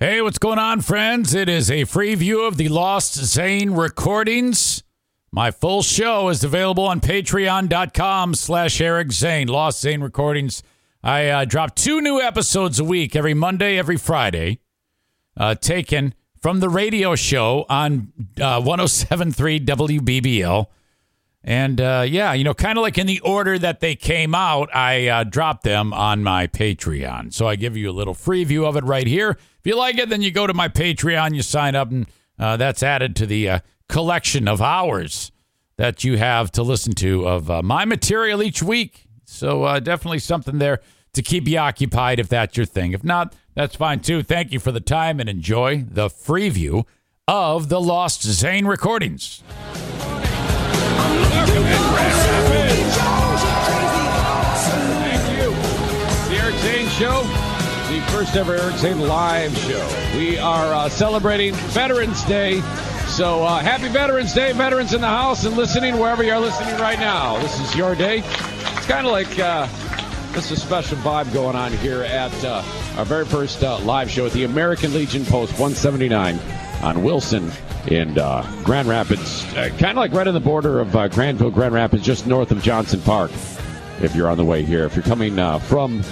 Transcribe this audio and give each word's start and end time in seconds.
Hey, 0.00 0.20
what's 0.20 0.38
going 0.38 0.58
on, 0.58 0.80
friends? 0.80 1.34
It 1.34 1.48
is 1.48 1.70
a 1.70 1.84
free 1.84 2.16
view 2.16 2.42
of 2.42 2.56
the 2.56 2.68
Lost 2.68 3.14
Zane 3.14 3.70
recordings. 3.70 4.82
My 5.30 5.52
full 5.52 5.84
show 5.84 6.30
is 6.30 6.42
available 6.42 6.84
on 6.84 7.00
patreon.com 7.00 8.34
slash 8.34 8.80
Eric 8.80 9.12
Zane. 9.12 9.46
Lost 9.46 9.80
Zane 9.80 10.00
recordings. 10.00 10.64
I 11.04 11.28
uh, 11.28 11.44
drop 11.44 11.76
two 11.76 12.00
new 12.00 12.20
episodes 12.20 12.80
a 12.80 12.84
week, 12.84 13.14
every 13.14 13.34
Monday, 13.34 13.78
every 13.78 13.96
Friday, 13.96 14.58
uh, 15.36 15.54
taken 15.54 16.14
from 16.42 16.58
the 16.58 16.68
radio 16.68 17.14
show 17.14 17.64
on 17.68 18.12
uh, 18.40 18.60
1073 18.62 19.60
WBBL. 19.60 20.66
And 21.46 21.78
uh, 21.78 22.06
yeah, 22.08 22.32
you 22.32 22.42
know, 22.42 22.54
kind 22.54 22.78
of 22.78 22.82
like 22.82 22.96
in 22.96 23.06
the 23.06 23.20
order 23.20 23.58
that 23.58 23.80
they 23.80 23.94
came 23.94 24.34
out, 24.34 24.74
I 24.74 25.08
uh, 25.08 25.24
dropped 25.24 25.62
them 25.62 25.92
on 25.92 26.22
my 26.22 26.46
Patreon. 26.46 27.34
So 27.34 27.46
I 27.46 27.56
give 27.56 27.76
you 27.76 27.90
a 27.90 27.92
little 27.92 28.14
free 28.14 28.44
view 28.44 28.64
of 28.64 28.76
it 28.76 28.84
right 28.84 29.06
here. 29.06 29.30
If 29.30 29.66
you 29.66 29.76
like 29.76 29.98
it, 29.98 30.08
then 30.08 30.22
you 30.22 30.30
go 30.30 30.46
to 30.46 30.54
my 30.54 30.68
Patreon, 30.68 31.34
you 31.34 31.42
sign 31.42 31.74
up, 31.74 31.90
and 31.90 32.06
uh, 32.38 32.56
that's 32.56 32.82
added 32.82 33.14
to 33.16 33.26
the 33.26 33.48
uh, 33.48 33.58
collection 33.90 34.48
of 34.48 34.62
hours 34.62 35.32
that 35.76 36.02
you 36.02 36.16
have 36.16 36.50
to 36.52 36.62
listen 36.62 36.94
to 36.94 37.28
of 37.28 37.50
uh, 37.50 37.62
my 37.62 37.84
material 37.84 38.42
each 38.42 38.62
week. 38.62 39.06
So 39.26 39.64
uh, 39.64 39.80
definitely 39.80 40.20
something 40.20 40.58
there 40.58 40.80
to 41.12 41.22
keep 41.22 41.46
you 41.46 41.58
occupied 41.58 42.20
if 42.20 42.28
that's 42.28 42.56
your 42.56 42.66
thing. 42.66 42.92
If 42.92 43.04
not, 43.04 43.34
that's 43.54 43.76
fine 43.76 44.00
too. 44.00 44.22
Thank 44.22 44.50
you 44.50 44.60
for 44.60 44.72
the 44.72 44.80
time 44.80 45.20
and 45.20 45.28
enjoy 45.28 45.84
the 45.88 46.08
free 46.08 46.48
view 46.48 46.86
of 47.28 47.68
the 47.68 47.80
Lost 47.80 48.22
Zane 48.22 48.66
recordings. 48.66 49.42
Thank 55.00 55.22
you. 55.38 55.50
The 56.28 56.42
Eric 56.42 56.56
Zane 56.56 56.88
Show, 56.88 57.22
the 57.90 58.00
first 58.10 58.36
ever 58.36 58.56
Eric 58.56 58.76
Zane 58.76 59.00
live 59.00 59.56
show. 59.58 60.16
We 60.16 60.38
are 60.38 60.74
uh, 60.74 60.88
celebrating 60.88 61.54
Veterans 61.54 62.22
Day. 62.24 62.60
So 63.06 63.44
uh, 63.44 63.60
happy 63.60 63.88
Veterans 63.88 64.32
Day, 64.34 64.52
veterans 64.52 64.92
in 64.94 65.00
the 65.00 65.06
house 65.06 65.44
and 65.44 65.56
listening 65.56 65.98
wherever 65.98 66.24
you're 66.24 66.40
listening 66.40 66.74
right 66.80 66.98
now. 66.98 67.38
This 67.38 67.60
is 67.60 67.76
your 67.76 67.94
day. 67.94 68.18
It's 68.18 68.86
kind 68.86 69.06
of 69.06 69.12
like 69.12 69.38
uh, 69.38 69.66
this 70.32 70.50
is 70.50 70.58
a 70.58 70.60
special 70.60 70.96
vibe 70.98 71.32
going 71.32 71.54
on 71.54 71.72
here 71.74 72.02
at 72.02 72.32
uh, 72.44 72.62
our 72.96 73.04
very 73.04 73.24
first 73.24 73.62
uh, 73.62 73.78
live 73.80 74.10
show 74.10 74.26
at 74.26 74.32
the 74.32 74.44
American 74.44 74.92
Legion 74.92 75.24
Post 75.24 75.52
179 75.52 76.38
on 76.84 77.02
Wilson 77.02 77.50
in 77.86 78.18
uh, 78.18 78.46
Grand 78.62 78.86
Rapids, 78.86 79.42
uh, 79.54 79.70
kind 79.78 79.92
of 79.92 79.96
like 79.96 80.12
right 80.12 80.28
on 80.28 80.34
the 80.34 80.40
border 80.40 80.80
of 80.80 80.94
uh, 80.94 81.08
Granville, 81.08 81.50
Grand 81.50 81.72
Rapids, 81.72 82.04
just 82.04 82.26
north 82.26 82.50
of 82.50 82.62
Johnson 82.62 83.00
Park. 83.00 83.30
If 84.02 84.14
you're 84.14 84.28
on 84.28 84.36
the 84.36 84.44
way 84.44 84.62
here, 84.62 84.84
if 84.84 84.94
you're 84.94 85.02
coming 85.02 85.38
uh, 85.38 85.58
from 85.60 86.02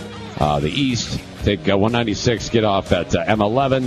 uh, 0.40 0.60
the 0.60 0.70
east, 0.70 1.20
take 1.44 1.68
uh, 1.68 1.76
196, 1.76 2.48
get 2.48 2.64
off 2.64 2.90
at 2.90 3.14
uh, 3.14 3.22
M11, 3.26 3.82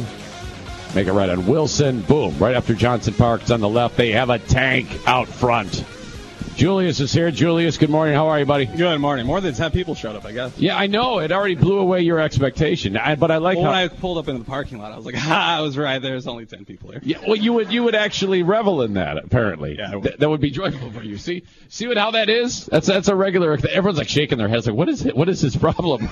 make 0.94 1.08
it 1.08 1.14
right 1.14 1.30
on 1.30 1.48
Wilson. 1.48 2.02
Boom, 2.02 2.38
right 2.38 2.56
after 2.56 2.76
Johnson 2.76 3.16
Park, 3.16 3.42
it's 3.42 3.52
on 3.52 3.62
the 3.62 3.70
left. 3.70 3.98
They 3.98 4.12
have 4.12 4.30
a 4.30 4.38
tank 4.38 4.88
out 5.08 5.28
front. 5.28 5.84
Julius 6.56 7.02
is 7.02 7.12
here. 7.12 7.32
Julius, 7.32 7.78
good 7.78 7.90
morning. 7.90 8.16
How 8.16 8.28
are 8.28 8.40
you, 8.40 8.46
buddy? 8.46 8.66
Good 8.66 9.00
morning. 9.00 9.26
More 9.26 9.42
than 9.42 9.54
10 9.54 9.72
people 9.72 9.94
showed 9.94 10.16
up, 10.16 10.24
I 10.24 10.32
guess. 10.32 10.58
Yeah, 10.58 10.78
I 10.78 10.88
know. 10.88 11.20
It 11.20 11.34
already 11.34 11.56
blew 11.56 11.80
away 11.80 12.02
your 12.02 12.18
expectation. 12.18 12.96
I, 12.96 13.16
but 13.16 13.30
I 13.30 13.38
like 13.38 13.58
Well, 13.58 13.66
how. 13.66 13.72
when 13.72 13.80
I 13.80 13.88
pulled 13.90 14.18
up 14.18 14.30
into 14.30 14.40
the 14.40 14.46
parking 14.50 14.78
lot, 14.80 14.94
I 14.94 14.96
was 14.96 15.06
like, 15.06 15.16
ha, 15.18 15.58
I 15.58 15.62
was 15.62 15.78
right. 15.78 16.00
There's 16.02 16.28
only 16.28 16.46
10 16.46 16.64
people 16.64 16.92
here. 16.92 17.02
Yeah, 17.04 17.18
well, 17.28 17.36
you 17.36 17.52
would 17.54 17.74
you 17.74 17.84
would 17.84 17.94
actually 17.96 18.42
revel 18.44 18.84
in 18.84 18.94
that. 18.94 19.18
Apparently, 19.18 19.76
Yeah, 19.78 19.96
would. 19.96 20.04
Th- 20.04 20.18
that 20.18 20.30
would 20.30 20.40
be 20.40 20.50
joyful 20.50 20.92
for 20.92 21.04
you. 21.04 21.18
See, 21.18 21.44
see 21.68 21.88
what 21.88 21.98
how 21.98 22.12
that 22.12 22.30
is? 22.30 22.66
That's 22.68 22.88
that's 22.88 23.10
a 23.10 23.16
regular. 23.16 23.52
Everyone's 23.54 23.98
like 23.98 24.08
shaking 24.10 24.38
their 24.38 24.48
heads, 24.48 24.66
like, 24.66 24.78
what 24.78 24.88
is 24.88 25.06
it? 25.06 25.16
What 25.16 25.28
is 25.28 25.42
his 25.42 25.58
problem? 25.58 26.08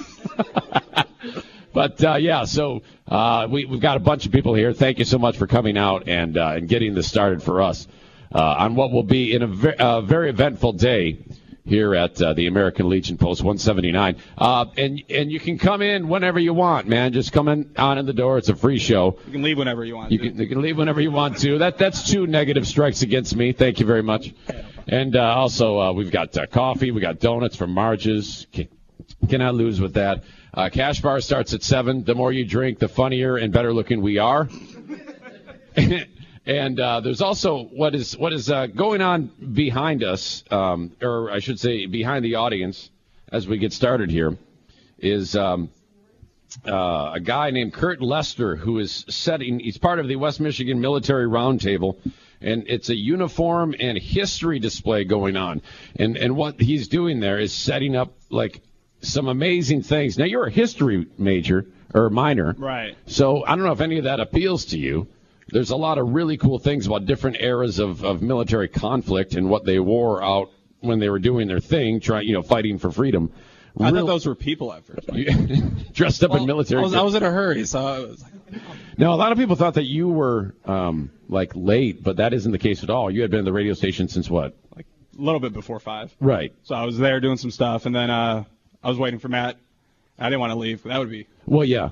but 1.74 2.04
uh, 2.04 2.16
yeah, 2.16 2.44
so 2.44 2.82
uh, 3.08 3.48
we 3.50 3.64
we've 3.64 3.80
got 3.80 3.96
a 3.96 4.02
bunch 4.02 4.26
of 4.26 4.34
people 4.34 4.56
here. 4.56 4.74
Thank 4.74 5.00
you 5.00 5.06
so 5.06 5.18
much 5.18 5.38
for 5.38 5.48
coming 5.48 5.78
out 5.78 6.10
and 6.10 6.38
uh, 6.38 6.48
and 6.58 6.68
getting 6.68 6.96
this 6.96 7.08
started 7.08 7.42
for 7.42 7.62
us 7.62 7.88
on 8.34 8.76
what 8.76 8.92
will 8.92 9.04
be 9.04 9.34
in 9.34 9.42
a 9.42 9.48
ve- 9.48 9.76
uh, 9.76 10.02
very 10.02 10.30
eventful 10.30 10.74
day 10.74 11.18
here 11.66 11.96
at 11.96 12.22
uh, 12.22 12.34
the 12.34 12.48
American 12.48 12.90
Legion 12.90 13.18
Post 13.18 13.42
179. 13.42 14.18
Uh, 14.38 14.66
and 14.78 15.02
and 15.10 15.32
you 15.32 15.40
can 15.40 15.58
come 15.58 15.82
in 15.82 16.08
whenever 16.10 16.40
you 16.40 16.54
want, 16.54 16.88
man. 16.88 17.14
Just 17.14 17.32
come 17.32 17.48
in 17.48 17.72
on 17.78 17.98
in 17.98 18.06
the 18.06 18.14
door. 18.14 18.38
It's 18.38 18.50
a 18.50 18.56
free 18.56 18.80
show. 18.80 19.18
You 19.28 19.34
can 19.34 19.44
leave 19.44 19.58
whenever 19.58 19.86
you 19.86 19.96
want. 19.96 20.12
You 20.12 20.18
to. 20.20 20.30
can, 20.30 20.40
you 20.40 20.48
can 20.48 20.62
leave 20.62 20.78
whenever 20.78 21.02
you 21.02 21.12
want 21.12 21.40
to. 21.40 21.60
That 21.60 21.78
that's 21.78 22.10
two 22.10 22.28
negative 22.28 22.68
strikes 22.68 23.02
against 23.02 23.36
me. 23.36 23.54
Thank 23.54 23.80
you 23.80 23.86
very 23.86 24.04
much. 24.04 24.34
And 24.88 25.16
uh, 25.16 25.22
also 25.22 25.80
uh, 25.80 25.94
we've 25.94 26.12
got 26.12 26.38
uh, 26.38 26.46
coffee, 26.48 26.92
we 26.92 27.00
got 27.02 27.20
donuts 27.20 27.56
from 27.56 27.72
Marge's. 27.72 28.48
Can, 28.52 28.68
cannot 29.30 29.56
lose 29.56 29.80
with 29.80 29.94
that. 29.94 30.24
Uh, 30.54 30.70
cash 30.70 31.02
bar 31.02 31.22
starts 31.22 31.54
at 31.54 31.64
seven. 31.64 32.04
The 32.04 32.14
more 32.14 32.32
you 32.32 32.46
drink, 32.46 32.80
the 32.80 32.88
funnier 32.88 33.38
and 33.38 33.52
better 33.54 33.74
looking 33.74 34.02
we 34.02 34.18
are. 34.18 34.50
and 36.46 36.80
uh, 36.80 37.00
there's 37.00 37.22
also 37.22 37.64
what 37.64 37.96
is 37.96 38.18
what 38.18 38.34
is 38.34 38.50
uh, 38.50 38.68
going 38.68 39.02
on 39.02 39.32
behind 39.54 40.04
us, 40.04 40.44
um, 40.52 40.92
or 41.02 41.32
I 41.32 41.40
should 41.40 41.60
say 41.60 41.86
behind 41.86 42.26
the 42.26 42.36
audience, 42.36 42.90
as 43.32 43.48
we 43.48 43.58
get 43.58 43.74
started 43.74 44.10
here, 44.10 44.38
is. 45.00 45.36
Um, 45.36 45.70
uh, 46.68 47.14
a 47.16 47.20
guy 47.20 47.50
named 47.50 47.74
Curt 47.74 48.00
Lester 48.00 48.56
who 48.56 48.78
is 48.78 49.06
setting. 49.10 49.60
He's 49.60 49.80
part 49.80 49.98
of 49.98 50.08
the 50.08 50.18
West 50.18 50.40
Michigan 50.40 50.80
Military 50.80 51.26
Roundtable, 51.26 51.98
and 52.42 52.66
it's 52.68 52.90
a 52.90 52.96
uniform 52.96 53.74
and 53.80 53.98
history 53.98 54.60
display 54.60 55.04
going 55.04 55.36
on. 55.36 55.64
And 55.96 56.16
and 56.16 56.36
what 56.36 56.62
he's 56.62 56.88
doing 56.88 57.20
there 57.20 57.40
is 57.40 57.54
setting 57.54 57.96
up 57.96 58.14
like 58.30 58.62
some 59.02 59.28
amazing 59.28 59.82
things. 59.82 60.18
Now 60.18 60.26
you're 60.26 60.46
a 60.46 60.52
history 60.52 61.08
major 61.18 61.66
or 61.94 62.10
minor, 62.10 62.54
Right. 62.58 62.96
So 63.06 63.44
I 63.46 63.56
don't 63.56 63.66
know 63.66 63.72
if 63.72 63.82
any 63.82 63.98
of 63.98 64.04
that 64.06 64.20
appeals 64.20 64.66
to 64.66 64.78
you. 64.78 65.08
There's 65.54 65.70
a 65.70 65.76
lot 65.76 65.98
of 66.00 66.14
really 66.14 66.38
cool 66.38 66.60
things 66.60 66.88
about 66.88 67.06
different 67.06 67.38
eras 67.40 67.80
of, 67.80 68.04
of 68.04 68.22
military 68.22 68.68
conflict 68.68 69.36
and 69.36 69.50
what 69.50 69.66
they 69.66 69.80
wore 69.80 70.24
out 70.24 70.50
when 70.80 71.00
they 71.00 71.10
were 71.10 71.20
doing 71.20 71.48
their 71.48 71.60
thing, 71.60 72.00
trying 72.00 72.28
you 72.28 72.34
know 72.34 72.42
fighting 72.42 72.80
for 72.80 72.92
freedom. 72.92 73.32
I 73.80 73.90
Real- 73.90 74.02
thought 74.02 74.08
those 74.08 74.26
were 74.26 74.36
people 74.36 74.74
at 74.74 74.84
first. 74.86 75.94
dressed 75.94 76.24
up 76.24 76.36
in 76.36 76.46
military. 76.46 76.82
I 76.82 76.84
was, 76.84 76.94
I 76.94 77.02
was 77.02 77.16
in 77.16 77.24
a 77.24 77.32
hurry, 77.32 77.66
so 77.66 77.86
I 77.86 78.00
was 78.00 78.22
like, 78.24 78.62
Now, 78.98 79.14
a 79.14 79.16
lot 79.16 79.32
of 79.32 79.38
people 79.38 79.56
thought 79.56 79.76
that 79.76 79.86
you 79.86 80.10
were 80.10 80.54
um, 80.66 81.12
like 81.30 81.52
late, 81.56 82.04
but 82.04 82.18
that 82.18 82.34
isn't 82.34 82.52
the 82.52 82.60
case 82.60 82.84
at 82.84 82.90
all. 82.90 83.10
You 83.10 83.22
had 83.22 83.32
been 83.32 83.40
at 83.40 83.46
the 83.46 83.54
radio 83.54 83.74
station 83.74 84.08
since 84.08 84.30
what? 84.30 84.56
like 84.76 84.86
a 85.18 85.22
little 85.22 85.40
bit 85.40 85.54
before 85.54 85.80
five. 85.80 86.14
Right. 86.20 86.54
So 86.64 86.76
I 86.76 86.84
was 86.86 86.98
there 86.98 87.20
doing 87.20 87.38
some 87.38 87.52
stuff, 87.52 87.86
and 87.86 87.96
then 87.96 88.10
uh, 88.10 88.44
I 88.84 88.90
was 88.90 88.98
waiting 88.98 89.20
for 89.20 89.28
Matt. 89.30 89.58
I 90.20 90.26
didn't 90.26 90.40
want 90.42 90.52
to 90.52 90.58
leave. 90.58 90.84
That 90.84 91.00
would 91.00 91.10
be. 91.10 91.28
Well, 91.46 91.66
yeah. 91.66 91.90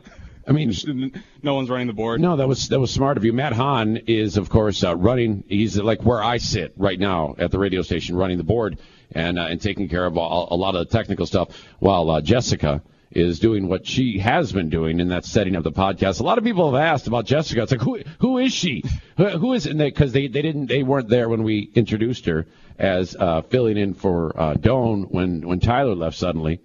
I 0.51 0.53
mean, 0.53 1.11
No 1.43 1.55
one's 1.55 1.69
running 1.69 1.87
the 1.87 1.93
board. 1.93 2.21
no, 2.21 2.35
that 2.35 2.47
was 2.47 2.67
that 2.69 2.79
was 2.79 2.91
smart 2.91 3.17
of 3.17 3.25
you. 3.25 3.33
Matt 3.33 3.53
Hahn 3.53 3.97
is, 4.07 4.37
of 4.37 4.49
course, 4.49 4.83
uh, 4.83 4.95
running. 4.95 5.43
He's 5.47 5.77
like 5.77 6.03
where 6.03 6.23
I 6.23 6.37
sit 6.37 6.73
right 6.77 6.99
now 6.99 7.35
at 7.37 7.51
the 7.51 7.59
radio 7.59 7.81
station, 7.81 8.15
running 8.15 8.37
the 8.37 8.43
board 8.43 8.77
and 9.11 9.39
uh, 9.39 9.43
and 9.43 9.61
taking 9.61 9.89
care 9.89 10.05
of 10.05 10.17
all, 10.17 10.47
a 10.51 10.55
lot 10.55 10.75
of 10.75 10.87
the 10.87 10.97
technical 10.97 11.25
stuff, 11.25 11.49
while 11.79 12.09
uh, 12.09 12.21
Jessica 12.21 12.81
is 13.11 13.39
doing 13.39 13.67
what 13.67 13.85
she 13.85 14.19
has 14.19 14.53
been 14.53 14.69
doing, 14.69 15.01
and 15.01 15.11
that's 15.11 15.29
setting 15.29 15.55
up 15.55 15.63
the 15.63 15.71
podcast. 15.71 16.21
A 16.21 16.23
lot 16.23 16.37
of 16.37 16.43
people 16.45 16.71
have 16.71 16.81
asked 16.81 17.07
about 17.07 17.25
Jessica. 17.25 17.63
It's 17.63 17.71
like 17.71 17.81
who 17.81 17.99
who 18.19 18.37
is 18.37 18.53
she? 18.53 18.83
Who, 19.17 19.25
who 19.29 19.53
is 19.53 19.65
it? 19.65 19.77
Because 19.77 20.13
they, 20.13 20.27
they 20.27 20.41
didn't 20.41 20.67
they 20.67 20.83
weren't 20.83 21.09
there 21.09 21.27
when 21.27 21.43
we 21.43 21.69
introduced 21.75 22.25
her 22.25 22.45
as 22.79 23.15
uh, 23.15 23.41
filling 23.41 23.77
in 23.77 23.93
for 23.93 24.39
uh, 24.39 24.53
Doan 24.53 25.03
when 25.03 25.47
when 25.47 25.59
Tyler 25.59 25.95
left 25.95 26.17
suddenly. 26.17 26.61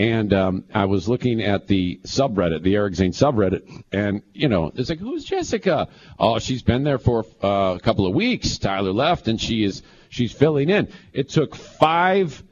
And 0.00 0.32
um, 0.32 0.64
I 0.72 0.86
was 0.86 1.10
looking 1.10 1.42
at 1.42 1.66
the 1.66 2.00
subreddit, 2.04 2.62
the 2.62 2.74
Eric 2.74 2.94
Zane 2.94 3.12
subreddit, 3.12 3.84
and 3.92 4.22
you 4.32 4.48
know, 4.48 4.72
it's 4.74 4.88
like, 4.88 4.98
who's 4.98 5.26
Jessica? 5.26 5.88
Oh, 6.18 6.38
she's 6.38 6.62
been 6.62 6.84
there 6.84 6.96
for 6.96 7.26
uh, 7.44 7.74
a 7.76 7.80
couple 7.80 8.06
of 8.06 8.14
weeks. 8.14 8.56
Tyler 8.56 8.92
left, 8.92 9.28
and 9.28 9.38
she 9.38 9.62
is 9.62 9.82
she's 10.08 10.32
filling 10.32 10.70
in. 10.70 10.88
It 11.12 11.28
took 11.28 11.54
five 11.54 12.42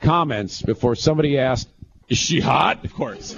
comments 0.00 0.60
before 0.60 0.96
somebody 0.96 1.38
asked, 1.38 1.68
"Is 2.08 2.18
she 2.18 2.40
hot?" 2.40 2.84
Of 2.84 2.92
course. 2.94 3.36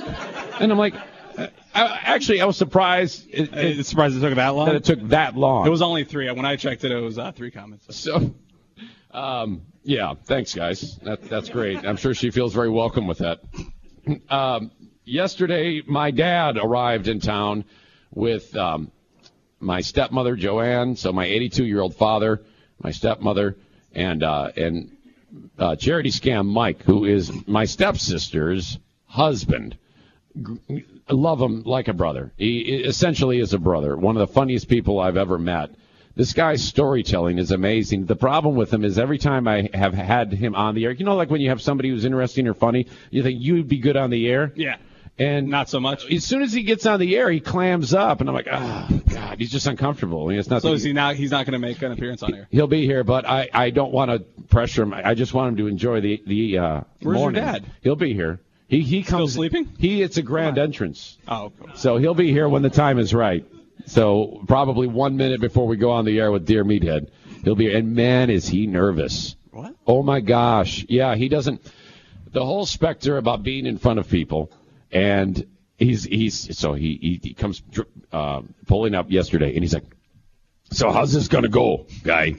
And 0.59 0.72
I'm 0.72 0.78
like, 0.78 0.94
uh, 1.37 1.49
I, 1.75 2.00
actually, 2.04 2.41
I 2.41 2.47
was 2.47 2.56
surprised 2.56 3.28
it, 3.31 3.53
it, 3.53 3.84
surprised 3.84 4.17
it 4.17 4.20
took 4.20 4.37
that 4.37 4.55
long. 4.55 4.69
that 4.69 4.76
it 4.76 4.84
took 4.84 5.02
that 5.08 5.37
long. 5.37 5.67
It 5.67 5.70
was 5.70 5.82
only 5.82 6.05
three. 6.05 6.31
When 6.31 6.46
I 6.46 6.56
checked 6.56 6.82
it, 6.84 6.93
it 6.93 7.00
was 7.02 7.19
uh, 7.19 7.32
three 7.32 7.50
comments. 7.50 7.94
So, 7.94 8.34
um, 9.11 9.61
yeah, 9.82 10.15
thanks, 10.25 10.55
guys. 10.55 10.97
That, 10.99 11.23
that's 11.23 11.49
great. 11.49 11.85
I'm 11.85 11.97
sure 11.97 12.15
she 12.15 12.31
feels 12.31 12.55
very 12.55 12.71
welcome 12.71 13.06
with 13.06 13.19
that. 13.19 13.41
Um, 14.29 14.71
yesterday, 15.05 15.82
my 15.87 16.11
dad 16.11 16.56
arrived 16.56 17.09
in 17.09 17.21
town 17.21 17.65
with 18.12 18.55
um, 18.56 18.91
my 19.61 19.81
stepmother, 19.81 20.37
Joanne, 20.37 20.97
so 20.97 21.12
my 21.12 21.27
82 21.27 21.65
year 21.65 21.81
old 21.81 21.94
father, 21.94 22.43
my 22.82 22.91
stepmother, 22.91 23.56
and 23.93 24.23
uh, 24.23 24.50
and 24.56 24.97
uh, 25.59 25.77
charity 25.77 26.11
scam 26.11 26.47
Mike, 26.47 26.82
who 26.82 27.05
is 27.05 27.31
my 27.47 27.65
stepsister's 27.65 28.79
husband. 29.05 29.77
Love 31.09 31.41
him 31.41 31.62
like 31.65 31.88
a 31.88 31.93
brother. 31.93 32.32
He 32.37 32.61
essentially 32.61 33.41
is 33.41 33.53
a 33.53 33.59
brother. 33.59 33.97
One 33.97 34.17
of 34.17 34.27
the 34.27 34.32
funniest 34.32 34.69
people 34.69 35.00
I've 35.00 35.17
ever 35.17 35.38
met. 35.38 35.71
This 36.16 36.32
guy's 36.32 36.62
storytelling 36.62 37.38
is 37.38 37.50
amazing. 37.50 38.06
The 38.06 38.16
problem 38.16 38.56
with 38.56 38.72
him 38.72 38.84
is 38.84 38.98
every 38.98 39.18
time 39.18 39.46
I 39.48 39.70
have 39.72 39.94
had 39.94 40.32
him 40.32 40.54
on 40.54 40.74
the 40.74 40.84
air, 40.84 40.90
you 40.90 41.04
know, 41.04 41.14
like 41.16 41.30
when 41.30 41.40
you 41.40 41.48
have 41.50 41.62
somebody 41.62 41.88
who's 41.90 42.04
interesting 42.04 42.46
or 42.48 42.54
funny, 42.54 42.86
you 43.10 43.22
think 43.22 43.40
you'd 43.40 43.68
be 43.68 43.78
good 43.78 43.96
on 43.96 44.10
the 44.10 44.28
air. 44.28 44.52
Yeah. 44.56 44.76
And 45.18 45.48
Not 45.48 45.68
so 45.68 45.80
much. 45.80 46.10
As 46.10 46.24
soon 46.24 46.40
as 46.42 46.52
he 46.52 46.62
gets 46.62 46.86
on 46.86 46.98
the 46.98 47.14
air, 47.16 47.30
he 47.30 47.40
clams 47.40 47.92
up, 47.92 48.20
and 48.20 48.28
I'm 48.28 48.34
like, 48.34 48.48
oh 48.50 49.00
God, 49.10 49.38
he's 49.38 49.50
just 49.50 49.66
uncomfortable. 49.66 50.24
I 50.24 50.30
mean, 50.30 50.38
it's 50.38 50.48
not. 50.48 50.62
So 50.62 50.72
is 50.72 50.82
he 50.82 50.94
not? 50.94 51.14
He's 51.16 51.30
not 51.30 51.44
going 51.44 51.52
to 51.52 51.58
make 51.58 51.80
an 51.82 51.92
appearance 51.92 52.22
on 52.22 52.34
air. 52.34 52.48
He'll 52.50 52.66
be 52.66 52.86
here, 52.86 53.04
but 53.04 53.26
I, 53.26 53.48
I 53.52 53.68
don't 53.70 53.92
want 53.92 54.10
to 54.10 54.20
pressure 54.46 54.82
him. 54.82 54.94
I 54.94 55.12
just 55.14 55.34
want 55.34 55.50
him 55.50 55.56
to 55.58 55.66
enjoy 55.66 56.00
the 56.00 56.22
the. 56.26 56.58
Uh, 56.58 56.80
Where's 57.02 57.20
your 57.20 57.32
dad? 57.32 57.66
He'll 57.82 57.96
be 57.96 58.14
here. 58.14 58.40
He 58.68 58.80
he 58.80 59.02
comes 59.02 59.32
Still 59.32 59.42
sleeping? 59.42 59.70
He 59.78 60.00
it's 60.00 60.16
a 60.16 60.22
grand 60.22 60.56
entrance, 60.56 61.18
Oh, 61.28 61.52
cool. 61.58 61.70
so 61.74 61.98
he'll 61.98 62.14
be 62.14 62.30
here 62.30 62.48
when 62.48 62.62
the 62.62 62.70
time 62.70 62.98
is 62.98 63.12
right. 63.12 63.44
So 63.87 64.43
probably 64.47 64.87
one 64.87 65.17
minute 65.17 65.41
before 65.41 65.67
we 65.67 65.77
go 65.77 65.91
on 65.91 66.05
the 66.05 66.19
air 66.19 66.31
with 66.31 66.47
Dear 66.47 66.65
Meathead, 66.65 67.09
he'll 67.44 67.55
be. 67.55 67.73
And 67.75 67.94
man, 67.94 68.31
is 68.31 68.49
he 68.49 68.67
nervous! 68.67 69.37
What? 69.50 69.75
Oh 69.87 70.03
my 70.03 70.21
gosh, 70.21 70.85
yeah, 70.88 71.15
he 71.15 71.29
doesn't. 71.29 71.61
The 72.32 72.44
whole 72.44 72.67
specter 72.67 73.17
about 73.17 73.43
being 73.43 73.67
in 73.67 73.79
front 73.79 73.99
of 73.99 74.09
people, 74.09 74.53
and 74.93 75.47
he's 75.77 76.05
he's 76.05 76.56
so 76.56 76.75
he 76.75 76.99
he, 77.00 77.21
he 77.23 77.35
comes 77.35 77.62
uh, 78.12 78.43
pulling 78.67 78.94
up 78.94 79.11
yesterday, 79.11 79.55
and 79.55 79.62
he's 79.62 79.75
like, 79.75 79.87
"So 80.71 80.91
how's 80.91 81.12
this 81.12 81.29
gonna 81.29 81.49
go, 81.49 81.87
guy?" 82.05 82.37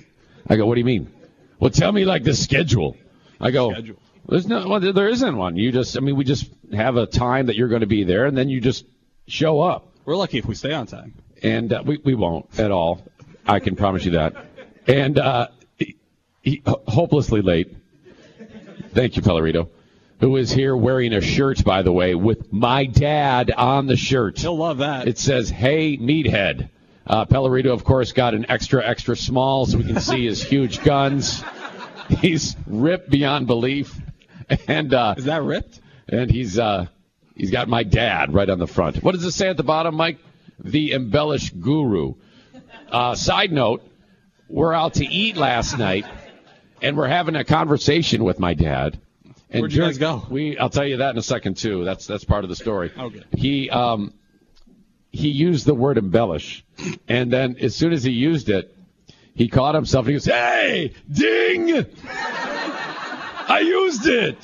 I 0.48 0.56
go, 0.56 0.66
"What 0.66 0.76
do 0.76 0.80
you 0.80 0.86
mean?" 0.86 1.12
Well, 1.60 1.70
tell 1.70 1.92
me 1.92 2.06
like 2.06 2.24
the 2.24 2.34
schedule. 2.34 2.98
I 3.40 3.52
go, 3.52 3.72
Schedule. 3.72 3.98
"There's 4.28 4.48
no, 4.48 4.68
well, 4.68 4.80
there 4.80 5.10
isn't 5.10 5.36
one. 5.36 5.56
You 5.58 5.72
just, 5.72 5.98
I 5.98 6.00
mean, 6.00 6.16
we 6.16 6.24
just 6.24 6.50
have 6.74 6.96
a 6.96 7.06
time 7.06 7.48
that 7.48 7.56
you're 7.56 7.68
going 7.68 7.82
to 7.82 7.88
be 7.88 8.04
there, 8.04 8.26
and 8.26 8.38
then 8.38 8.50
you 8.50 8.62
just 8.62 8.86
show 9.28 9.62
up." 9.62 9.88
We're 10.06 10.16
lucky 10.16 10.40
if 10.40 10.46
we 10.46 10.56
stay 10.56 10.74
on 10.74 10.88
time. 10.88 11.14
And 11.42 11.72
uh, 11.74 11.84
we 11.86 12.00
we 12.04 12.16
won't 12.16 12.60
at 12.60 12.72
all. 12.72 13.06
I 13.46 13.60
can 13.60 13.76
promise 13.76 14.06
you 14.06 14.12
that. 14.12 14.34
And 14.88 15.18
uh, 15.18 15.48
he, 15.78 15.98
he, 16.42 16.64
hopelessly 16.66 17.42
late. 17.42 17.76
Thank 18.94 19.16
you, 19.16 19.22
Pellerito, 19.22 19.70
who 20.20 20.38
is 20.38 20.52
here 20.52 20.76
wearing 20.76 21.14
a 21.14 21.22
shirt, 21.22 21.64
by 21.64 21.82
the 21.82 21.92
way, 21.92 22.14
with 22.16 22.52
my 22.52 22.86
dad 22.86 23.52
on 23.52 23.88
the 23.88 23.96
shirt. 23.96 24.40
He'll 24.40 24.58
love 24.58 24.80
that. 24.80 25.08
It 25.08 25.18
says, 25.18 25.50
"Hey, 25.50 25.98
meathead." 25.98 26.70
Uh, 27.08 27.26
Pellerito, 27.26 27.74
of 27.74 27.84
course, 27.84 28.12
got 28.12 28.34
an 28.34 28.46
extra 28.50 28.86
extra 28.86 29.16
small 29.16 29.66
so 29.66 29.78
we 29.78 29.86
can 29.86 30.00
see 30.00 30.26
his 30.26 30.44
huge 30.44 30.84
guns. 30.84 31.44
He's 32.20 32.56
ripped 32.68 33.10
beyond 33.10 33.48
belief, 33.48 33.98
and 34.68 34.94
uh, 34.94 35.16
is 35.18 35.26
that 35.26 35.44
ripped? 35.44 35.82
and 36.12 36.30
he's 36.30 36.60
uh, 36.60 36.88
he's 37.36 37.52
got 37.52 37.68
my 37.68 37.84
dad 37.84 38.34
right 38.34 38.50
on 38.50 38.60
the 38.60 38.68
front. 38.68 38.98
What 38.98 39.16
does 39.16 39.24
it 39.24 39.32
say 39.32 39.48
at 39.48 39.58
the 39.58 39.64
bottom, 39.64 39.96
Mike? 39.96 40.20
The 40.64 40.94
embellished 40.94 41.60
guru. 41.60 42.16
Uh, 42.90 43.16
side 43.16 43.52
note: 43.52 43.84
We're 44.48 44.74
out 44.74 44.96
to 44.96 45.06
eat 45.06 45.38
last 45.38 45.78
night, 45.78 46.06
and 46.82 46.98
we're 46.98 47.08
having 47.08 47.36
a 47.36 47.44
conversation 47.44 48.24
with 48.24 48.40
my 48.40 48.54
dad. 48.54 49.00
And 49.50 49.62
Where'd 49.62 49.74
you 49.74 49.82
guys 49.82 49.98
go? 49.98 50.26
We 50.30 50.58
I'll 50.58 50.70
tell 50.70 50.86
you 50.86 50.98
that 50.98 51.10
in 51.12 51.18
a 51.18 51.24
second 51.24 51.58
too. 51.58 51.84
That's 51.84 52.06
that's 52.06 52.24
part 52.24 52.44
of 52.44 52.50
the 52.50 52.56
story. 52.56 52.92
Okay. 52.98 53.24
He 53.36 53.70
um 53.70 54.14
he 55.12 55.30
used 55.30 55.66
the 55.66 55.76
word 55.76 55.98
embellish, 55.98 56.64
and 57.08 57.32
then 57.32 57.58
as 57.60 57.76
soon 57.76 57.92
as 57.92 58.04
he 58.04 58.12
used 58.12 58.50
it, 58.50 58.76
he 59.34 59.50
caught 59.50 59.76
himself 59.76 60.06
and 60.06 60.12
he 60.12 60.16
goes, 60.16 60.26
"Hey, 60.26 60.94
ding!" 61.12 61.86
I 63.48 63.60
used 63.60 64.06
it. 64.08 64.38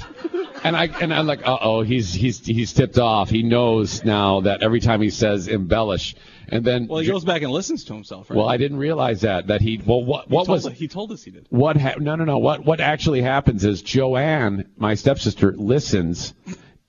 And 0.64 0.76
I 0.76 0.86
and 0.86 1.14
I'm 1.14 1.28
like, 1.28 1.46
uh 1.48 1.58
oh, 1.62 1.82
he's 1.82 2.14
he's 2.14 2.46
he's 2.46 2.74
tipped 2.74 2.98
off. 2.98 3.30
He 3.30 3.44
knows 3.44 4.04
now 4.04 4.42
that 4.42 4.62
every 4.64 4.80
time 4.80 5.02
he 5.02 5.10
says 5.10 5.48
embellish, 5.48 6.16
and 6.50 6.66
then 6.66 6.88
Well, 6.88 7.00
he 7.00 7.08
goes 7.08 7.24
back 7.24 7.42
and 7.42 7.52
listens 7.52 7.84
to 7.86 7.94
himself, 7.94 8.30
right? 8.30 8.38
well, 8.38 8.48
I 8.50 8.58
didn't 8.58 8.78
realize 8.78 9.22
that 9.22 9.48
that 9.48 9.62
he 9.62 9.82
well 9.86 10.04
what 10.04 10.30
what 10.30 10.46
told 10.46 10.56
was 10.58 10.66
us- 10.68 10.74
he 10.74 10.88
told 10.88 11.12
us 11.12 11.24
he 11.24 11.32
did. 11.32 11.46
what 11.50 11.78
ha- 11.78 11.96
no 12.00 12.16
no 12.16 12.26
no 12.26 12.38
what 12.40 12.66
what 12.66 12.80
actually 12.80 13.22
happens 13.22 13.64
is 13.66 13.82
Joanne, 13.82 14.70
my 14.78 14.96
stepsister, 14.96 15.54
listens 15.54 16.34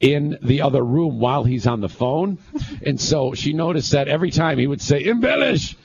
in 0.00 0.38
the 0.42 0.62
other 0.62 0.82
room 0.84 1.18
while 1.20 1.44
he's 1.44 1.66
on 1.66 1.80
the 1.80 1.88
phone, 1.88 2.38
and 2.86 3.00
so 3.00 3.34
she 3.34 3.52
noticed 3.52 3.92
that 3.92 4.08
every 4.08 4.30
time 4.30 4.58
he 4.58 4.66
would 4.66 4.80
say 4.80 5.04
embellish, 5.04 5.76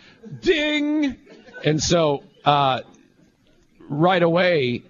ding, 0.41 1.15
and 1.65 1.81
so 1.81 2.23
uh, 2.45 2.81
right 3.89 4.23
away 4.23 4.83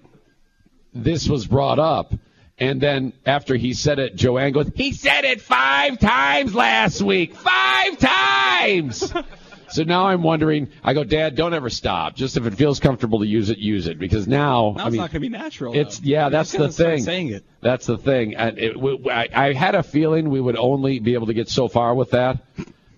this 0.93 1.27
was 1.27 1.45
brought 1.47 1.79
up. 1.79 2.13
And 2.59 2.79
then 2.79 3.13
after 3.25 3.55
he 3.55 3.73
said 3.73 3.97
it, 3.99 4.15
Joanne 4.15 4.51
goes, 4.51 4.69
He 4.75 4.93
said 4.93 5.25
it 5.25 5.41
five 5.41 5.99
times 5.99 6.53
last 6.53 7.01
week. 7.01 7.35
Five 7.35 7.97
times! 7.97 9.11
so 9.69 9.83
now 9.83 10.05
I'm 10.07 10.21
wondering, 10.21 10.69
I 10.83 10.93
go, 10.93 11.03
Dad, 11.03 11.35
don't 11.35 11.53
ever 11.55 11.71
stop. 11.71 12.15
Just 12.15 12.37
if 12.37 12.45
it 12.45 12.53
feels 12.53 12.79
comfortable 12.79 13.19
to 13.19 13.25
use 13.27 13.49
it, 13.49 13.57
use 13.57 13.87
it. 13.87 13.97
Because 13.97 14.27
now, 14.27 14.75
Now 14.77 14.83
I 14.85 14.87
it's 14.87 14.95
not 14.97 15.11
going 15.11 15.13
to 15.13 15.19
be 15.21 15.29
natural. 15.29 15.73
it's, 15.75 15.97
though. 15.99 16.07
yeah, 16.09 16.29
that's 16.29 16.51
the 16.51 16.69
thing. 16.69 17.01
Saying 17.03 17.29
it. 17.29 17.43
That's 17.61 17.87
the 17.87 17.97
thing. 17.97 18.35
And 18.35 18.59
it, 18.59 18.73
w- 18.73 19.09
I, 19.09 19.27
I 19.33 19.53
had 19.53 19.73
a 19.73 19.81
feeling 19.83 20.29
we 20.29 20.39
would 20.39 20.57
only 20.57 20.99
be 20.99 21.15
able 21.15 21.27
to 21.27 21.33
get 21.33 21.49
so 21.49 21.67
far 21.67 21.95
with 21.95 22.11
that. 22.11 22.37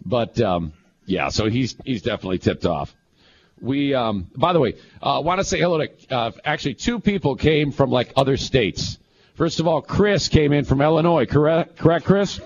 But, 0.06 0.40
um, 0.42 0.74
yeah, 1.06 1.30
so 1.30 1.50
he's, 1.50 1.76
he's 1.86 2.02
definitely 2.02 2.40
tipped 2.40 2.66
off. 2.66 2.94
We, 3.62 3.94
um, 3.94 4.28
by 4.36 4.54
the 4.54 4.60
way, 4.60 4.76
uh, 5.02 5.22
want 5.24 5.40
to 5.40 5.44
say 5.46 5.60
hello 5.60 5.86
to 5.86 5.90
uh, 6.16 6.32
actually 6.44 6.76
two 6.76 7.00
people 7.00 7.36
came 7.36 7.72
from 7.72 7.90
like 7.90 8.12
other 8.16 8.38
states. 8.38 9.00
First 9.36 9.60
of 9.60 9.68
all, 9.68 9.82
Chris 9.82 10.28
came 10.28 10.54
in 10.54 10.66
from 10.66 10.82
Illinois. 10.82 11.26
Correct, 11.26 11.78
correct, 11.78 12.06
Chris? 12.06 12.40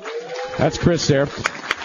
That's 0.58 0.78
Chris 0.78 1.08
there, 1.08 1.28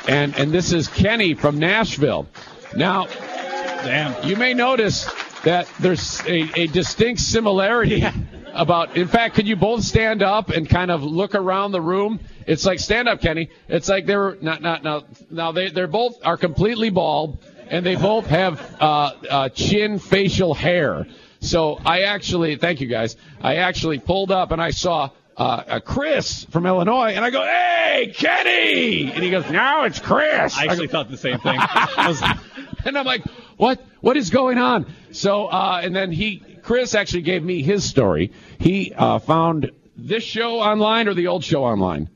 and 0.08 0.36
and 0.36 0.52
this 0.52 0.72
is 0.72 0.88
Kenney 0.88 1.34
from 1.34 1.58
Nashville. 1.58 2.26
Now, 2.74 3.06
Damn. 3.06 4.28
you 4.28 4.36
may 4.36 4.52
notice 4.54 5.08
that 5.44 5.68
there's 5.78 6.20
a, 6.22 6.60
a 6.60 6.66
distinct 6.66 7.20
similarity 7.20 8.04
about. 8.52 8.96
In 8.96 9.06
fact, 9.08 9.34
could 9.34 9.46
you 9.46 9.56
both 9.56 9.84
stand 9.84 10.22
up 10.22 10.50
and 10.50 10.68
kind 10.68 10.90
of 10.90 11.02
look 11.02 11.34
around 11.34 11.72
the 11.72 11.80
room? 11.80 12.20
It's 12.46 12.64
like 12.64 12.78
stand 12.80 13.08
up, 13.08 13.20
Kenney. 13.20 13.50
It's 13.68 13.88
like 13.88 14.06
they're 14.06 14.36
not 14.40 14.60
not 14.62 14.82
now 14.82 15.04
now 15.30 15.52
they 15.52 15.70
they're 15.70 15.86
both 15.86 16.16
are 16.24 16.36
completely 16.36 16.90
bald 16.90 17.38
and 17.68 17.84
they 17.84 17.96
both 17.96 18.26
have 18.26 18.76
uh, 18.80 19.12
uh, 19.30 19.48
chin 19.50 19.98
facial 19.98 20.54
hair. 20.54 21.06
So 21.40 21.78
I 21.84 22.02
actually 22.02 22.56
thank 22.56 22.80
you 22.80 22.86
guys. 22.86 23.16
I 23.40 23.56
actually 23.56 23.98
pulled 23.98 24.30
up 24.30 24.52
and 24.52 24.60
I 24.62 24.70
saw. 24.70 25.10
Uh, 25.36 25.64
a 25.66 25.80
Chris 25.80 26.44
from 26.44 26.64
Illinois, 26.64 27.14
and 27.16 27.24
I 27.24 27.30
go, 27.30 27.42
"Hey, 27.42 28.12
Kenney!" 28.14 29.10
And 29.10 29.20
he 29.20 29.30
goes, 29.32 29.50
"Now 29.50 29.82
it's 29.82 29.98
Chris." 29.98 30.56
I 30.56 30.66
actually 30.66 30.86
thought 30.86 31.10
the 31.10 31.16
same 31.16 31.40
thing. 31.40 31.58
Was, 31.98 32.22
and 32.84 32.96
I'm 32.96 33.04
like, 33.04 33.24
what? 33.56 33.82
What 34.00 34.16
is 34.16 34.30
going 34.30 34.58
on? 34.58 34.86
So, 35.10 35.46
uh, 35.46 35.80
and 35.82 35.94
then 35.94 36.12
he, 36.12 36.42
Chris 36.62 36.94
actually 36.94 37.22
gave 37.22 37.42
me 37.42 37.62
his 37.62 37.84
story. 37.84 38.32
He 38.58 38.92
uh, 38.92 39.18
found 39.18 39.70
this 39.96 40.22
show 40.22 40.60
online 40.60 41.08
or 41.08 41.14
the 41.14 41.28
old 41.28 41.44
show 41.44 41.64
online. 41.64 42.10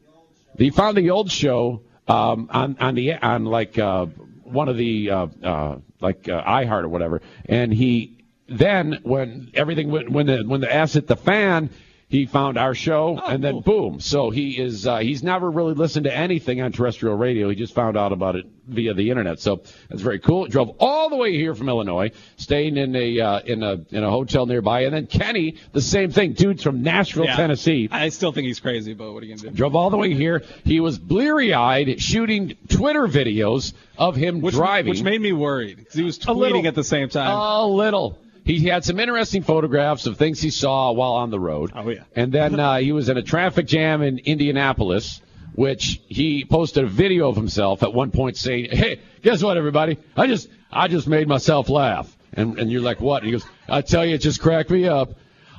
He 0.57 0.71
found 0.71 0.97
the 0.97 1.11
old 1.11 1.31
show 1.31 1.83
um, 2.07 2.49
on 2.51 2.77
on 2.81 2.95
the 2.95 3.15
on 3.15 3.45
like 3.45 3.79
uh, 3.79 4.07
one 4.51 4.69
of 4.69 4.77
the 4.77 5.11
uh, 5.11 5.27
uh, 5.43 5.77
like 6.01 6.29
uh, 6.29 6.43
iHeart 6.43 6.85
or 6.85 6.89
whatever, 6.89 7.21
and 7.47 7.73
he 7.73 8.19
then 8.49 9.01
when 9.03 9.51
everything 9.55 9.91
went 9.91 10.11
when 10.11 10.27
the 10.27 10.43
when 10.47 10.61
the 10.61 10.73
ass 10.73 10.95
hit 10.95 11.07
the 11.07 11.17
fan. 11.17 11.71
He 12.11 12.25
found 12.25 12.57
our 12.57 12.75
show, 12.75 13.21
and 13.27 13.45
then 13.45 13.61
boom. 13.61 14.01
So 14.01 14.31
he 14.31 14.59
is 14.59 14.87
uh, 14.87 14.97
he's 14.99 15.23
never 15.23 15.51
really 15.51 15.75
listened 15.75 16.05
to 16.05 16.17
anything 16.17 16.63
on 16.63 16.73
terrestrial 16.73 17.17
radio. 17.17 17.51
He 17.51 17.55
just 17.55 17.75
found 17.75 17.99
out 17.99 18.13
about 18.13 18.35
it 18.35 18.47
via 18.67 18.95
the 18.95 19.11
internet. 19.11 19.41
So 19.41 19.61
that's 19.91 20.01
very 20.01 20.19
cool. 20.19 20.47
Drove 20.47 20.71
all 20.79 21.11
the 21.11 21.17
way 21.17 21.35
here 21.35 21.55
from 21.55 21.69
Illinois, 21.69 22.13
staying 22.39 22.79
in 22.79 22.97
a 22.97 23.21
uh, 23.21 23.41
in 23.41 23.63
a 23.63 23.85
in 23.91 24.05
a 24.05 24.11
hotel 24.11 24.47
nearby, 24.47 24.85
and 24.85 24.95
then 24.95 25.07
Kenney, 25.07 25.57
the 25.73 25.83
same 25.83 26.11
thing. 26.11 26.33
Dude's 26.33 26.63
from 26.63 26.83
Nashville, 26.83 27.27
yeah. 27.27 27.37
Tennessee. 27.37 27.91
I 27.93 28.09
still 28.09 28.33
think 28.33 28.47
he's 28.47 28.61
crazy, 28.61 28.95
but 28.95 29.13
what 29.13 29.23
are 29.23 29.27
you 29.27 29.37
to 29.37 29.43
do? 29.43 29.51
Drove 29.51 29.77
all 29.77 29.91
the 29.91 29.99
way 29.99 30.15
here. 30.15 30.43
He 30.65 30.81
was 30.81 30.99
bleary 30.99 31.53
eyed 31.53 32.01
shooting 32.01 32.57
Twitter 32.71 33.07
videos 33.07 33.75
of 33.99 34.17
him 34.17 34.41
Which, 34.41 34.55
driving. 34.55 34.89
which 34.91 35.03
made 35.03 35.21
me 35.21 35.33
worried 35.35 35.77
because 35.77 35.93
he 35.95 36.05
was 36.05 36.19
A 36.27 36.33
little. 36.33 36.63
tweeting 36.63 36.67
at 36.69 36.75
the 36.75 36.85
same 36.85 37.11
time. 37.11 37.31
A 37.37 37.67
little. 37.67 38.19
He 38.49 38.61
had 38.61 38.83
some 38.83 38.99
interesting 38.99 39.43
photographs 39.43 40.07
of 40.07 40.17
things 40.17 40.41
he 40.41 40.49
saw 40.49 40.91
while 40.93 41.13
on 41.13 41.31
the 41.31 41.39
road. 41.39 41.71
Oh, 41.75 41.91
yeah. 41.91 42.05
And 42.17 42.33
then 42.33 42.59
uh, 42.59 42.79
he 42.79 42.93
was 42.93 43.11
in 43.11 43.19
a 43.19 43.23
traffic 43.23 43.67
jam 43.67 44.01
in 44.01 44.17
Indianapolis, 44.21 45.21
which 45.53 46.01
he 46.09 46.47
posted 46.47 46.85
a 46.85 46.87
video 46.87 47.29
of 47.29 47.37
himself 47.37 47.83
at 47.83 47.93
one 47.93 48.11
point 48.11 48.39
saying, 48.39 48.71
"Hey, 48.71 49.03
guess 49.21 49.43
what, 49.43 49.59
everybody? 49.59 49.99
I 50.17 50.27
just 50.29 50.49
I 50.73 50.89
just 50.89 51.07
made 51.07 51.29
myself 51.29 51.69
laugh." 51.69 52.17
And 52.33 52.59
and 52.59 52.73
you're 52.73 52.81
like, 52.81 53.03
"What?" 53.03 53.23
And 53.23 53.27
he 53.27 53.33
goes, 53.33 53.45
"I 53.69 53.83
tell 53.83 54.07
you, 54.07 54.15
it 54.15 54.23
just 54.23 54.41
cracked 54.41 54.71
me 54.71 54.89
up." 54.89 55.11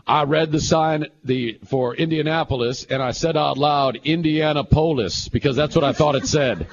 I 0.08 0.24
read 0.24 0.52
the 0.52 0.60
sign 0.60 1.06
the 1.24 1.60
for 1.68 1.96
Indianapolis, 1.96 2.88
and 2.90 3.04
I 3.04 3.12
said 3.12 3.38
out 3.38 3.60
loud, 3.60 4.00
"Indianapolis," 4.04 5.30
because 5.30 5.56
that's 5.56 5.76
what 5.76 5.84
I 5.84 5.94
thought 5.94 6.16
it 6.16 6.26
said. 6.26 6.66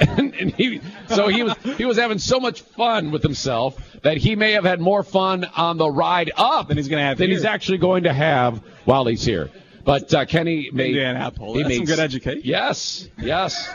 And, 0.00 0.34
and 0.40 0.54
he 0.54 0.80
so 1.08 1.28
he 1.28 1.42
was 1.42 1.54
he 1.76 1.84
was 1.84 1.98
having 1.98 2.18
so 2.18 2.40
much 2.40 2.62
fun 2.62 3.10
with 3.10 3.22
himself 3.22 3.76
that 4.02 4.16
he 4.16 4.36
may 4.36 4.52
have 4.52 4.64
had 4.64 4.80
more 4.80 5.02
fun 5.02 5.44
on 5.56 5.76
the 5.78 5.90
ride 5.90 6.30
up 6.36 6.68
Than 6.68 6.76
he's 6.76 6.88
gonna 6.88 7.02
have 7.02 7.18
than 7.18 7.28
here. 7.28 7.36
he's 7.36 7.44
actually 7.44 7.78
going 7.78 8.04
to 8.04 8.12
have 8.12 8.58
while 8.84 9.06
he's 9.06 9.24
here. 9.24 9.50
But 9.84 10.12
uh, 10.12 10.26
Kenney 10.26 10.70
made 10.72 10.88
Indianapolis. 10.88 11.56
he 11.56 11.62
That's 11.62 11.76
some 11.76 11.84
good 11.86 11.98
education. 11.98 12.42
Yes, 12.44 13.08
yes. 13.18 13.68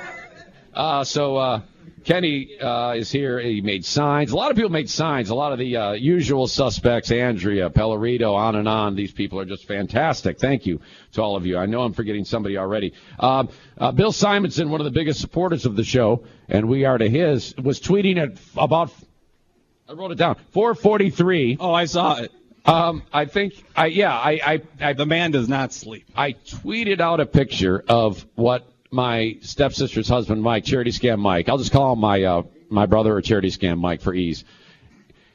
Uh, 0.73 1.03
so 1.03 1.37
uh, 1.37 1.61
Kenney 2.03 2.59
uh, 2.59 2.93
is 2.93 3.11
here. 3.11 3.39
He 3.39 3.61
made 3.61 3.85
signs. 3.85 4.31
A 4.31 4.35
lot 4.35 4.51
of 4.51 4.57
people 4.57 4.71
made 4.71 4.89
signs. 4.89 5.29
A 5.29 5.35
lot 5.35 5.53
of 5.53 5.59
the 5.59 5.77
uh, 5.77 5.91
usual 5.93 6.47
suspects, 6.47 7.11
Andrea, 7.11 7.69
Pellerito, 7.69 8.35
on 8.35 8.55
and 8.55 8.67
on. 8.67 8.95
These 8.95 9.13
people 9.13 9.39
are 9.39 9.45
just 9.45 9.65
fantastic. 9.65 10.37
Thank 10.37 10.65
you 10.65 10.81
to 11.13 11.21
all 11.21 11.35
of 11.35 11.45
you. 11.45 11.57
I 11.57 11.65
know 11.65 11.81
I'm 11.81 11.93
forgetting 11.93 12.25
somebody 12.25 12.57
already. 12.57 12.93
Um, 13.19 13.49
uh, 13.77 13.91
Bill 13.91 14.11
Simonson, 14.11 14.69
one 14.69 14.81
of 14.81 14.85
the 14.85 14.91
biggest 14.91 15.21
supporters 15.21 15.65
of 15.65 15.75
the 15.75 15.83
show, 15.83 16.25
and 16.49 16.67
we 16.67 16.83
are 16.85 16.97
to 16.97 17.09
his, 17.09 17.55
was 17.55 17.79
tweeting 17.79 18.17
at 18.17 18.37
about, 18.57 18.91
I 19.87 19.93
wrote 19.93 20.11
it 20.11 20.17
down, 20.17 20.35
443. 20.51 21.57
Oh, 21.59 21.73
I 21.73 21.85
saw 21.85 22.17
it. 22.17 22.31
Um, 22.65 23.03
I 23.11 23.25
think, 23.25 23.61
I 23.75 23.87
yeah, 23.87 24.17
I, 24.17 24.39
I, 24.43 24.61
I, 24.79 24.93
The 24.93 25.05
man 25.05 25.31
does 25.31 25.49
not 25.49 25.73
sleep. 25.73 26.05
I 26.15 26.33
tweeted 26.33 27.01
out 27.01 27.19
a 27.19 27.25
picture 27.25 27.83
of 27.87 28.25
what 28.35 28.72
my 28.93 29.37
stepsister's 29.41 30.07
husband, 30.07 30.41
Mike, 30.41 30.63
charity 30.63 30.91
scam 30.91 31.19
Mike. 31.19 31.49
I'll 31.49 31.57
just 31.57 31.71
call 31.71 31.93
him 31.93 31.99
my 31.99 32.23
uh, 32.23 32.43
my 32.69 32.85
brother 32.85 33.15
or 33.15 33.21
charity 33.21 33.49
scam 33.49 33.79
Mike 33.79 34.01
for 34.01 34.13
ease. 34.13 34.45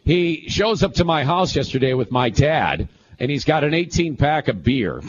He 0.04 0.48
shows 0.48 0.82
up 0.82 0.94
to 0.94 1.04
my 1.04 1.24
house 1.24 1.54
yesterday 1.54 1.92
with 1.92 2.10
my 2.10 2.30
dad, 2.30 2.88
and 3.18 3.30
he's 3.30 3.44
got 3.44 3.64
an 3.64 3.74
18 3.74 4.16
pack 4.16 4.48
of 4.48 4.64
beer, 4.64 5.02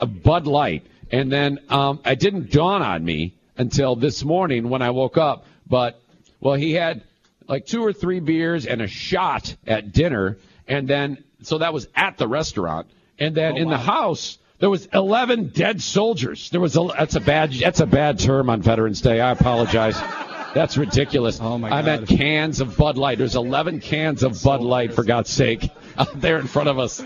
a 0.00 0.06
Bud 0.06 0.46
Light, 0.46 0.86
and 1.10 1.32
then 1.32 1.60
um, 1.70 2.00
it 2.04 2.18
didn't 2.18 2.50
dawn 2.50 2.82
on 2.82 3.04
me 3.04 3.34
until 3.56 3.96
this 3.96 4.24
morning 4.24 4.68
when 4.68 4.82
I 4.82 4.90
woke 4.90 5.16
up. 5.16 5.46
But 5.66 6.00
well, 6.40 6.54
he 6.54 6.72
had 6.72 7.02
like 7.46 7.64
two 7.64 7.82
or 7.82 7.92
three 7.92 8.20
beers 8.20 8.66
and 8.66 8.82
a 8.82 8.88
shot 8.88 9.54
at 9.66 9.92
dinner, 9.92 10.36
and 10.66 10.88
then 10.88 11.24
so 11.42 11.58
that 11.58 11.72
was 11.72 11.88
at 11.94 12.18
the 12.18 12.26
restaurant, 12.26 12.88
and 13.18 13.34
then 13.34 13.56
in 13.56 13.68
the 13.68 13.78
house 13.78 14.38
there 14.58 14.70
was 14.70 14.86
11 14.86 15.48
dead 15.48 15.80
soldiers. 15.80 16.50
There 16.50 16.60
was 16.60 16.76
a, 16.76 16.88
that's 16.96 17.14
a 17.14 17.20
bad 17.20 17.52
that's 17.52 17.80
a 17.80 17.86
bad 17.86 18.18
term 18.18 18.50
on 18.50 18.62
Veterans 18.62 19.00
Day. 19.00 19.20
I 19.20 19.30
apologize. 19.30 19.96
That's 20.54 20.76
ridiculous. 20.76 21.38
Oh, 21.40 21.58
my 21.58 21.70
I 21.70 21.82
meant 21.82 22.08
God. 22.08 22.18
cans 22.18 22.60
of 22.60 22.76
Bud 22.76 22.96
Light. 22.96 23.18
There's 23.18 23.36
11 23.36 23.80
cans 23.80 24.22
of 24.22 24.42
Bud 24.42 24.62
Light 24.62 24.94
for 24.94 25.04
God's 25.04 25.30
sake 25.30 25.70
out 25.96 26.20
there 26.20 26.38
in 26.38 26.46
front 26.46 26.68
of 26.68 26.78
us. 26.78 27.04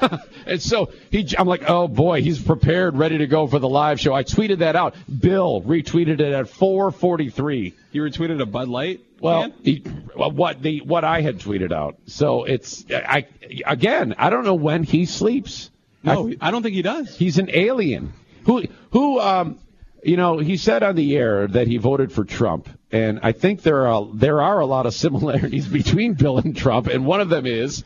and 0.46 0.60
so 0.60 0.92
he, 1.10 1.26
I'm 1.38 1.48
like, 1.48 1.68
oh 1.68 1.88
boy, 1.88 2.22
he's 2.22 2.40
prepared, 2.40 2.96
ready 2.96 3.18
to 3.18 3.26
go 3.26 3.46
for 3.46 3.58
the 3.58 3.68
live 3.68 3.98
show. 3.98 4.12
I 4.12 4.22
tweeted 4.22 4.58
that 4.58 4.76
out. 4.76 4.94
Bill 5.20 5.62
retweeted 5.62 6.20
it 6.20 6.32
at 6.32 6.46
4:43. 6.46 7.72
You 7.92 8.02
retweeted 8.02 8.40
a 8.40 8.46
Bud 8.46 8.68
Light? 8.68 9.00
Well, 9.20 9.52
he, 9.62 9.82
well, 10.14 10.30
what 10.30 10.60
the 10.60 10.82
what 10.82 11.04
I 11.04 11.22
had 11.22 11.38
tweeted 11.38 11.72
out. 11.72 11.96
So 12.06 12.44
it's 12.44 12.84
I 12.90 13.26
again, 13.64 14.14
I 14.18 14.28
don't 14.30 14.44
know 14.44 14.54
when 14.54 14.82
he 14.82 15.06
sleeps. 15.06 15.70
No, 16.04 16.28
I- 16.28 16.48
I 16.48 16.50
don't 16.50 16.62
think 16.62 16.74
he 16.74 16.82
does. 16.82 17.16
He's 17.16 17.38
an 17.38 17.50
alien. 17.52 18.12
Who 18.46 18.64
who 18.90 19.20
um 19.20 19.58
you 20.02 20.18
know, 20.18 20.36
he 20.38 20.58
said 20.58 20.82
on 20.82 20.96
the 20.96 21.16
air 21.16 21.46
that 21.48 21.66
he 21.66 21.78
voted 21.78 22.12
for 22.12 22.24
Trump, 22.24 22.68
and 22.92 23.20
I 23.22 23.32
think 23.32 23.62
there 23.62 23.86
are 23.86 24.06
there 24.12 24.42
are 24.42 24.60
a 24.60 24.66
lot 24.66 24.84
of 24.86 24.92
similarities 24.94 25.66
between 25.80 26.12
Bill 26.14 26.38
and 26.38 26.54
Trump, 26.56 26.88
and 26.88 27.06
one 27.06 27.20
of 27.22 27.30
them 27.30 27.46
is 27.46 27.84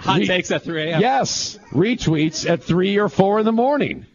Hot 0.00 0.18
re- 0.20 0.26
takes 0.26 0.50
at 0.52 0.62
3 0.62 0.90
a.m. 0.90 1.00
Yes, 1.00 1.58
retweets 1.72 2.48
at 2.48 2.62
three 2.62 2.98
or 2.98 3.08
four 3.08 3.40
in 3.40 3.44
the 3.44 3.52
morning. 3.52 4.06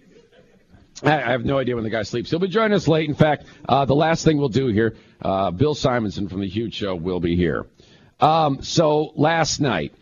I 1.04 1.16
I 1.16 1.32
have 1.32 1.44
no 1.44 1.58
idea 1.58 1.76
when 1.76 1.84
the 1.84 1.90
guy 1.90 2.04
sleeps. 2.04 2.30
He'll 2.30 2.40
be 2.40 2.48
joining 2.48 2.74
us 2.74 2.88
late. 2.88 3.10
In 3.10 3.16
fact, 3.16 3.46
uh, 3.68 3.84
the 3.86 3.96
last 3.96 4.24
thing 4.24 4.38
we'll 4.38 4.48
do 4.50 4.68
here, 4.68 4.96
uh, 5.22 5.52
Bill 5.52 5.76
Simonson 5.76 6.30
from 6.30 6.40
the 6.40 6.48
Huge 6.48 6.76
Show 6.76 6.96
will 6.96 7.20
be 7.20 7.36
here. 7.36 7.66
Um, 8.22 8.62
so 8.62 9.12
last 9.16 9.60
night, 9.60 9.94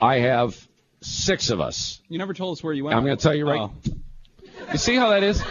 I 0.00 0.18
have 0.18 0.68
six 1.04 1.50
of 1.50 1.60
us 1.60 2.00
You 2.08 2.18
never 2.18 2.34
told 2.34 2.56
us 2.58 2.64
where 2.64 2.72
you 2.72 2.84
went. 2.84 2.96
I'm 2.96 3.04
going 3.04 3.16
to 3.16 3.22
tell 3.22 3.34
you 3.34 3.46
right. 3.46 3.60
Oh. 3.60 3.72
You 4.72 4.78
see 4.78 4.94
how 4.96 5.10
that 5.10 5.22
is? 5.22 5.42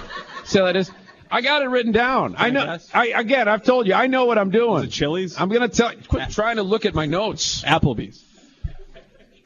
See 0.45 0.59
how 0.59 0.65
that 0.65 0.75
is? 0.75 0.91
I 1.31 1.41
got 1.41 1.61
it 1.63 1.65
written 1.67 1.91
down. 1.91 2.35
I 2.35 2.47
I 2.47 2.49
know. 2.51 2.65
guess. 2.65 2.89
I 2.93 3.07
again, 3.07 3.47
I've 3.47 3.63
told 3.63 3.87
you, 3.87 3.93
I 3.93 4.07
know 4.07 4.25
what 4.25 4.37
I'm 4.37 4.51
doing. 4.51 4.89
Chili's? 4.89 5.39
I'm 5.39 5.49
going 5.49 5.61
to 5.61 5.67
tell. 5.67 5.91
Quit 6.07 6.29
trying 6.29 6.57
to 6.57 6.63
look 6.63 6.85
at 6.85 6.93
my 6.93 7.05
notes. 7.05 7.63
Applebee's. 7.63 8.23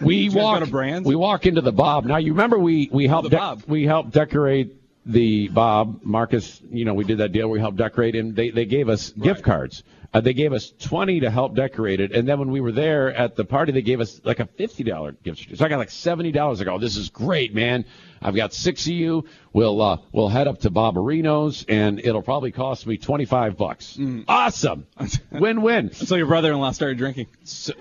We 0.02 0.30
walk. 0.30 0.70
Brands? 0.70 1.08
We 1.08 1.16
walk 1.16 1.46
into 1.46 1.62
the 1.62 1.72
Bob. 1.72 2.06
Now 2.06 2.18
you 2.18 2.34
remember 2.34 2.60
we 2.60 2.90
we 2.92 3.08
helped 3.08 3.24
the 3.26 3.30
de- 3.32 3.38
Bob. 3.38 3.64
we 3.68 3.86
helped 3.86 4.12
decorate 4.12 4.76
the 5.08 5.48
Bob 5.48 6.02
Marcus. 6.04 6.62
You 6.70 6.86
know 6.86 6.94
we 6.94 7.06
did 7.06 7.20
that 7.20 7.32
deal. 7.32 7.50
We 7.50 7.60
helped 7.60 7.78
decorate, 7.78 8.16
and 8.16 8.36
they 8.36 8.50
they 8.52 8.66
gave 8.66 8.90
us 8.90 9.10
gift 9.12 9.44
cards. 9.44 9.84
Uh, 10.14 10.22
they 10.22 10.34
gave 10.34 10.54
us 10.54 10.72
twenty 10.80 11.22
to 11.22 11.30
help 11.30 11.56
decorate 11.56 12.00
it, 12.00 12.12
and 12.12 12.28
then 12.28 12.40
when 12.40 12.52
we 12.52 12.62
were 12.62 12.72
there 12.72 13.14
at 13.14 13.36
the 13.36 13.46
party, 13.46 13.72
they 13.72 13.82
gave 13.82 14.00
us 14.00 14.22
like 14.24 14.40
a 14.40 14.46
fifty 14.46 14.84
dollar 14.84 15.12
gift. 15.12 15.58
So 15.58 15.66
I 15.66 15.70
got 15.70 15.78
like 15.78 15.90
seventy 15.90 16.32
dollars. 16.32 16.62
I 16.62 16.66
go, 16.66 16.78
this 16.78 16.98
is 16.98 17.10
great, 17.10 17.54
man. 17.54 17.86
I've 18.22 18.36
got 18.36 18.54
six 18.54 18.86
of 18.86 18.94
you. 18.94 19.26
We'll 19.54 19.82
uh, 19.82 19.98
we'll 20.12 20.30
head 20.30 20.48
up 20.48 20.60
to 20.62 20.72
Bobarino's, 20.72 21.66
and 21.68 22.00
it'll 22.00 22.22
probably 22.22 22.52
cost 22.52 22.88
me 22.88 22.98
twenty 22.98 23.26
five 23.26 23.58
bucks. 23.58 23.98
Mm. 23.98 24.26
Awesome, 24.28 24.88
win 25.32 25.62
win. 25.62 25.94
So 25.94 26.16
your 26.16 26.28
brother-in-law 26.28 26.72
started 26.72 26.98
drinking. 26.98 27.28
So, 27.44 27.74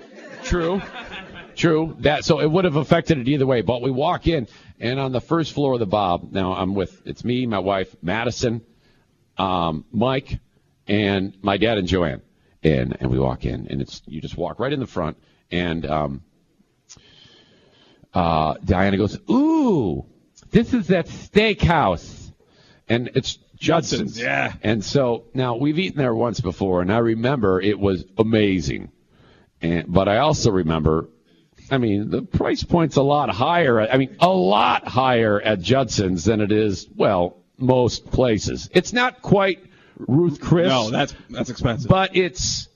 true. 0.45 0.83
True. 1.57 1.97
That 2.01 2.25
so 2.25 2.41
it 2.41 2.51
would 2.51 2.67
have 2.67 2.77
affected 2.77 3.19
it 3.19 3.29
either 3.29 3.47
way. 3.47 3.63
But 3.63 3.81
we 3.81 3.91
walk 3.91 4.27
in, 4.27 4.47
and 4.81 5.01
on 5.01 5.13
the 5.13 5.21
first 5.21 5.53
floor 5.53 5.75
of 5.75 5.81
the 5.81 5.87
Bob, 5.87 6.33
now 6.33 6.53
I'm 6.53 6.75
with 6.75 7.07
it's 7.07 7.25
me, 7.25 7.47
my 7.47 7.59
wife, 7.59 7.95
Madison, 8.03 8.63
um, 9.39 9.85
Mike, 9.91 10.39
and 10.87 11.37
my 11.43 11.57
dad 11.57 11.79
and 11.79 11.89
Joanne. 11.89 12.23
And 12.63 12.97
and 13.01 13.11
we 13.11 13.19
walk 13.19 13.45
in, 13.45 13.69
and 13.69 13.81
it's 13.81 14.03
you 14.07 14.21
just 14.21 14.37
walk 14.37 14.59
right 14.59 14.73
in 14.73 14.81
the 14.81 14.87
front, 14.87 15.19
and 15.51 15.87
um, 15.87 16.23
uh, 18.13 18.55
Diana 18.65 18.97
goes, 18.97 19.19
"Ooh, 19.31 20.07
this 20.51 20.75
is 20.75 20.89
that 20.89 21.07
steakhouse," 21.07 22.33
and 22.89 23.11
it's 23.15 23.39
Judson's. 23.57 24.17
Judson's, 24.17 24.21
yeah. 24.21 24.53
And 24.63 24.85
so 24.85 25.27
now 25.35 25.57
we've 25.57 25.79
eaten 25.79 25.99
there 25.99 26.15
once 26.15 26.41
before, 26.41 26.83
and 26.83 26.93
I 26.93 26.99
remember 26.99 27.61
it 27.61 27.79
was 27.79 28.05
amazing. 28.19 28.91
And 29.61 29.93
but 29.93 30.09
I 30.09 30.19
also 30.19 30.51
remember, 30.51 31.09
I 31.71 31.79
mean, 31.79 32.11
the 32.11 32.23
price 32.23 32.63
point's 32.63 32.97
a 32.97 33.03
lot 33.03 33.31
higher. 33.31 33.81
I 33.81 33.97
mean, 33.97 34.17
a 34.21 34.29
lot 34.29 34.87
higher 34.87 35.41
at 35.41 35.61
Judson's 35.61 36.25
than 36.25 36.41
it 36.41 36.53
is, 36.53 36.87
well, 36.95 37.39
most 37.59 38.11
places. 38.11 38.69
It's 38.73 38.93
not 38.93 39.23
quite 39.23 39.65
Ruth 39.99 40.41
Chris. 40.41 40.69
No, 40.69 40.91
that's 40.91 41.15
that's 41.31 41.51
expensive. 41.51 41.89
but 41.89 42.17
it's 42.17 42.69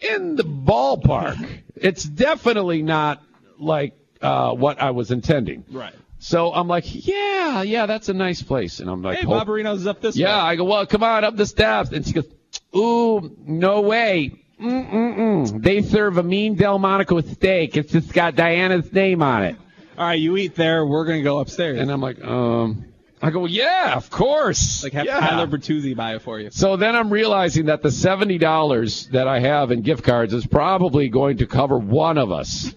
in 0.00 0.36
the 0.36 0.44
ballpark. 0.44 1.62
it's 1.76 2.04
definitely 2.04 2.82
not 2.82 3.22
like 3.58 3.94
uh, 4.22 4.52
what 4.52 4.80
I 4.80 4.90
was 4.92 5.10
intending. 5.10 5.64
right. 5.70 5.94
So 6.20 6.54
I'm 6.54 6.68
like, 6.68 6.84
yeah, 7.06 7.60
yeah, 7.60 7.84
that's 7.84 8.08
a 8.08 8.14
nice 8.14 8.40
place. 8.40 8.80
And 8.80 8.88
I'm 8.88 9.02
like, 9.02 9.18
Hey, 9.18 9.26
Bobarino's 9.26 9.86
up 9.86 10.00
this 10.00 10.16
yeah, 10.16 10.28
way. 10.42 10.50
I 10.52 10.56
go, 10.56 10.64
well, 10.64 10.86
come 10.86 11.02
on 11.02 11.22
up 11.22 11.36
the 11.36 11.44
steps. 11.44 11.90
And 11.90 12.06
she 12.06 12.14
goes, 12.14 12.26
ooh, 12.74 13.36
no 13.46 13.82
way. 13.82 14.43
Mm-mm-mm. 14.60 15.62
They 15.62 15.82
serve 15.82 16.18
a 16.18 16.22
mean 16.22 16.56
Delmonico 16.56 17.20
steak. 17.20 17.76
It's 17.76 17.92
just 17.92 18.12
got 18.12 18.36
Diana's 18.36 18.92
name 18.92 19.22
on 19.22 19.44
it. 19.44 19.56
All 19.96 20.06
right, 20.06 20.18
you 20.18 20.36
eat 20.36 20.54
there. 20.54 20.84
We're 20.84 21.04
gonna 21.04 21.22
go 21.22 21.38
upstairs. 21.38 21.78
And 21.78 21.90
I'm 21.90 22.00
like, 22.00 22.22
um, 22.24 22.86
I 23.22 23.30
go, 23.30 23.46
yeah, 23.46 23.94
of 23.94 24.10
course. 24.10 24.82
like 24.82 24.92
have 24.92 25.06
yeah. 25.06 25.20
Tyler 25.20 25.46
Bertuzzi 25.46 25.96
buy 25.96 26.14
it 26.14 26.22
for 26.22 26.38
you. 26.40 26.50
So 26.50 26.76
then 26.76 26.94
I'm 26.94 27.10
realizing 27.10 27.66
that 27.66 27.82
the 27.82 27.90
seventy 27.90 28.38
dollars 28.38 29.06
that 29.08 29.28
I 29.28 29.40
have 29.40 29.70
in 29.70 29.82
gift 29.82 30.04
cards 30.04 30.34
is 30.34 30.46
probably 30.46 31.08
going 31.08 31.38
to 31.38 31.46
cover 31.46 31.78
one 31.78 32.18
of 32.18 32.32
us. 32.32 32.74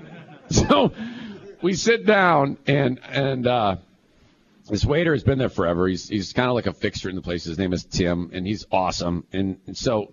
so 0.50 0.92
we 1.62 1.74
sit 1.74 2.06
down 2.06 2.58
and 2.66 3.00
and 3.08 3.46
uh, 3.46 3.76
this 4.68 4.84
waiter 4.84 5.12
has 5.12 5.24
been 5.24 5.38
there 5.38 5.48
forever. 5.48 5.88
He's 5.88 6.08
he's 6.08 6.32
kind 6.32 6.48
of 6.48 6.54
like 6.54 6.66
a 6.66 6.72
fixture 6.72 7.08
in 7.08 7.16
the 7.16 7.22
place. 7.22 7.44
His 7.44 7.58
name 7.58 7.72
is 7.72 7.84
Tim, 7.84 8.30
and 8.32 8.46
he's 8.46 8.66
awesome. 8.70 9.24
And, 9.32 9.58
and 9.66 9.76
so 9.76 10.12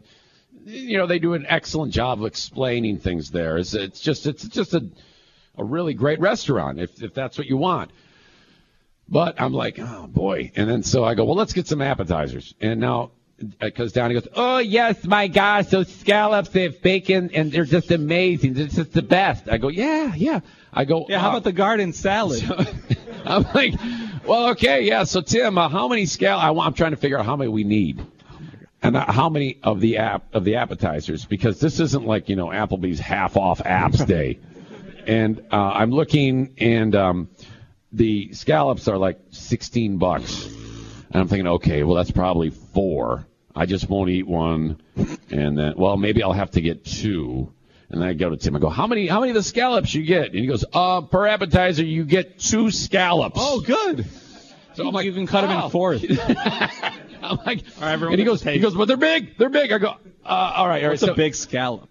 you 0.66 0.98
know 0.98 1.08
they 1.08 1.20
do 1.20 1.34
an 1.34 1.46
excellent 1.48 1.94
job 1.94 2.20
of 2.20 2.26
explaining 2.26 2.98
things 2.98 3.32
there. 3.32 3.58
It's, 3.58 3.74
it's 3.74 4.02
just 4.02 4.26
it's 4.26 4.48
just 4.48 4.74
a 4.74 4.86
a 5.58 5.64
really 5.64 5.94
great 5.94 6.20
restaurant 6.20 6.80
if 6.80 7.02
if 7.02 7.14
that's 7.14 7.38
what 7.38 7.48
you 7.48 7.58
want. 7.58 7.92
But 9.08 9.40
I'm 9.40 9.54
like, 9.54 9.78
oh 9.80 10.08
boy. 10.08 10.52
And 10.56 10.70
then 10.70 10.84
so 10.84 11.04
I 11.04 11.14
go, 11.14 11.26
well, 11.26 11.36
let's 11.36 11.54
get 11.54 11.68
some 11.68 11.82
appetizers. 11.82 12.56
And 12.60 12.80
now, 12.80 13.12
because 13.60 13.94
Donnie 13.94 14.16
goes, 14.16 14.28
oh 14.36 14.58
yes, 14.58 15.06
my 15.06 15.28
gosh, 15.28 15.68
those 15.68 15.94
scallops, 15.94 16.50
they 16.50 16.64
have 16.64 16.82
bacon, 16.82 17.30
and 17.34 17.52
they're 17.52 17.66
just 17.66 17.92
amazing. 17.92 18.54
They're 18.54 18.68
just 18.68 18.94
the 18.94 19.04
best. 19.04 19.48
I 19.48 19.58
go, 19.58 19.68
yeah, 19.68 20.14
yeah. 20.16 20.40
I 20.74 20.86
go, 20.86 21.06
Yeah, 21.08 21.20
how 21.20 21.28
uh, 21.28 21.32
about 21.32 21.44
the 21.44 21.54
garden 21.54 21.94
salad? 21.94 22.44
I'm 23.26 23.44
like, 23.54 23.76
well, 24.26 24.50
okay, 24.50 24.82
yeah. 24.82 25.04
So 25.04 25.22
Tim, 25.22 25.58
uh, 25.58 25.70
how 25.70 25.88
many 25.88 26.06
scallops? 26.06 26.60
I'm 26.60 26.74
trying 26.74 26.92
to 26.92 26.98
figure 26.98 27.20
out 27.20 27.26
how 27.26 27.36
many 27.36 27.50
we 27.50 27.64
need, 27.64 28.06
and 28.86 28.96
how 28.96 29.30
many 29.30 29.60
of 29.64 29.80
the 29.80 29.98
app 29.98 30.34
of 30.34 30.44
the 30.44 30.56
appetizers 30.56 31.26
because 31.26 31.60
this 31.60 31.80
isn't 31.80 32.06
like 32.06 32.30
you 32.30 32.36
know 32.36 32.48
Applebee's 32.48 33.00
half 33.00 33.36
off 33.36 33.60
apps 33.60 34.06
day, 34.08 34.40
and 35.08 35.44
uh, 35.52 35.56
I'm 35.56 35.92
looking 35.92 36.54
and 36.58 36.96
um, 36.96 37.30
the 37.92 38.34
scallops 38.34 38.88
are 38.88 38.98
like 38.98 39.20
16 39.32 39.98
bucks, 39.98 40.46
and 40.46 41.16
I'm 41.16 41.28
thinking, 41.28 41.48
okay, 41.48 41.84
well 41.84 41.96
that's 41.96 42.12
probably 42.12 42.52
four. 42.52 43.26
I 43.56 43.66
just 43.66 43.90
won't 43.90 44.10
eat 44.10 44.28
one, 44.28 44.82
and 45.32 45.58
then 45.58 45.74
well 45.78 45.98
maybe 45.98 46.22
I'll 46.22 46.34
have 46.34 46.52
to 46.52 46.62
get 46.62 46.86
two. 46.86 47.52
And 47.88 48.02
then 48.02 48.10
I 48.10 48.14
go 48.14 48.32
to 48.32 48.38
Tim. 48.38 48.56
I 48.56 48.60
go, 48.60 48.70
how 48.70 48.88
many 48.88 49.08
how 49.08 49.20
many 49.20 49.30
of 49.30 49.36
the 49.36 49.44
scallops 49.44 49.94
you 49.94 50.04
get? 50.04 50.28
And 50.28 50.36
he 50.36 50.48
goes, 50.48 50.66
uh, 50.74 51.02
per 51.02 51.28
appetizer 51.28 51.84
you 51.84 52.04
get 52.04 52.40
two 52.40 52.72
scallops. 52.72 53.38
oh, 53.40 53.62
good. 53.62 54.08
so 54.74 54.88
I'm 54.88 54.94
like, 54.94 55.06
you 55.06 55.14
can 55.14 55.28
cut 55.28 55.42
them 55.42 55.64
in 55.64 55.70
fourth. 55.70 56.04
I'm 57.22 57.38
like, 57.46 57.64
All 57.78 57.84
right, 57.84 57.94
everyone 57.94 58.14
and 58.14 58.20
he 58.20 58.26
goes, 58.26 58.42
he 58.44 58.60
goes, 58.60 58.76
but 58.76 58.88
they're 58.88 58.98
big, 58.98 59.38
they're 59.38 59.50
big. 59.50 59.72
I 59.72 59.78
go, 59.78 59.90
uh, 59.90 59.94
all 60.26 60.68
right, 60.68 60.84
all 60.84 60.90
right. 60.90 60.90
What's 60.90 61.02
so 61.02 61.12
a 61.12 61.16
big 61.16 61.36
scallop? 61.36 61.90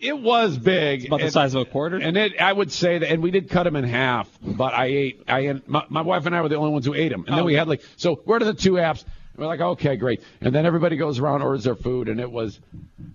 it 0.00 0.16
was 0.16 0.56
big, 0.56 1.06
About 1.06 1.16
the 1.18 1.24
and- 1.24 1.32
size 1.32 1.54
of 1.56 1.62
a 1.62 1.64
quarter. 1.64 1.96
and 1.96 2.16
it, 2.16 2.40
I 2.40 2.52
would 2.52 2.70
say 2.70 2.98
that, 2.98 3.10
and 3.10 3.20
we 3.20 3.32
did 3.32 3.50
cut 3.50 3.64
them 3.64 3.74
in 3.74 3.82
half, 3.82 4.28
but 4.40 4.72
I 4.72 4.84
ate, 4.86 5.24
I, 5.26 5.60
my, 5.66 5.84
my 5.88 6.02
wife 6.02 6.24
and 6.26 6.36
I 6.36 6.40
were 6.40 6.48
the 6.48 6.54
only 6.54 6.70
ones 6.70 6.86
who 6.86 6.94
ate 6.94 7.08
them. 7.10 7.24
And 7.26 7.34
then 7.34 7.42
Oh, 7.42 7.44
we 7.44 7.54
okay. 7.54 7.58
had 7.58 7.66
like, 7.68 7.82
so 7.96 8.14
where 8.24 8.36
are 8.40 8.44
the 8.44 8.54
two 8.54 8.74
apps? 8.74 9.02
And 9.02 9.38
we're 9.38 9.46
like, 9.46 9.60
okay, 9.60 9.96
great. 9.96 10.22
And 10.40 10.54
then 10.54 10.66
everybody 10.66 10.96
goes 10.96 11.18
around, 11.18 11.42
orders 11.42 11.64
their 11.64 11.74
food, 11.74 12.08
and 12.08 12.20
it 12.20 12.30
was, 12.30 12.60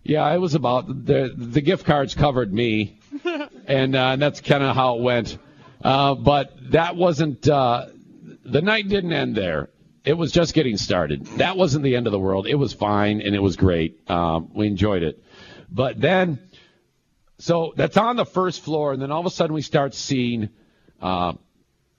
yeah, 0.04 0.30
it 0.34 0.40
was 0.40 0.56
about, 0.56 0.88
the, 1.06 1.34
the 1.34 1.62
gift 1.62 1.86
cards 1.86 2.16
covered 2.16 2.54
me. 2.54 3.00
and, 3.66 3.96
uh, 3.96 4.00
and 4.10 4.22
that's 4.22 4.42
kind 4.42 4.62
of 4.64 4.76
how 4.76 4.98
it 4.98 5.02
went. 5.04 5.38
Uh, 5.82 6.16
but 6.16 6.52
that 6.72 6.98
wasn't, 6.98 7.48
uh, 7.48 7.86
the 8.44 8.62
night 8.62 8.90
didn't 8.90 9.14
end 9.14 9.36
there. 9.36 9.70
It 10.06 10.18
was 10.18 10.32
just 10.32 10.54
getting 10.54 10.78
started. 10.78 11.26
That 11.38 11.56
wasn't 11.56 11.84
the 11.84 11.96
end 11.96 12.08
of 12.08 12.12
the 12.12 12.20
world. 12.20 12.46
It 12.46 12.56
was 12.56 12.74
fine 12.74 13.22
and 13.22 13.34
it 13.34 13.40
was 13.40 13.56
great. 13.56 14.10
Um, 14.10 14.52
we 14.54 14.68
enjoyed 14.68 15.02
it. 15.02 15.24
But 15.70 16.00
then, 16.00 16.40
so 17.40 17.74
that's 17.76 17.98
on 17.98 18.16
the 18.16 18.26
first 18.26 18.62
floor, 18.62 18.94
and 18.94 19.02
then 19.02 19.12
all 19.12 19.22
of 19.22 19.26
a 19.26 19.30
sudden 19.30 19.54
we 19.54 19.62
start 19.62 19.94
seeing 19.94 20.50
uh, 21.02 21.34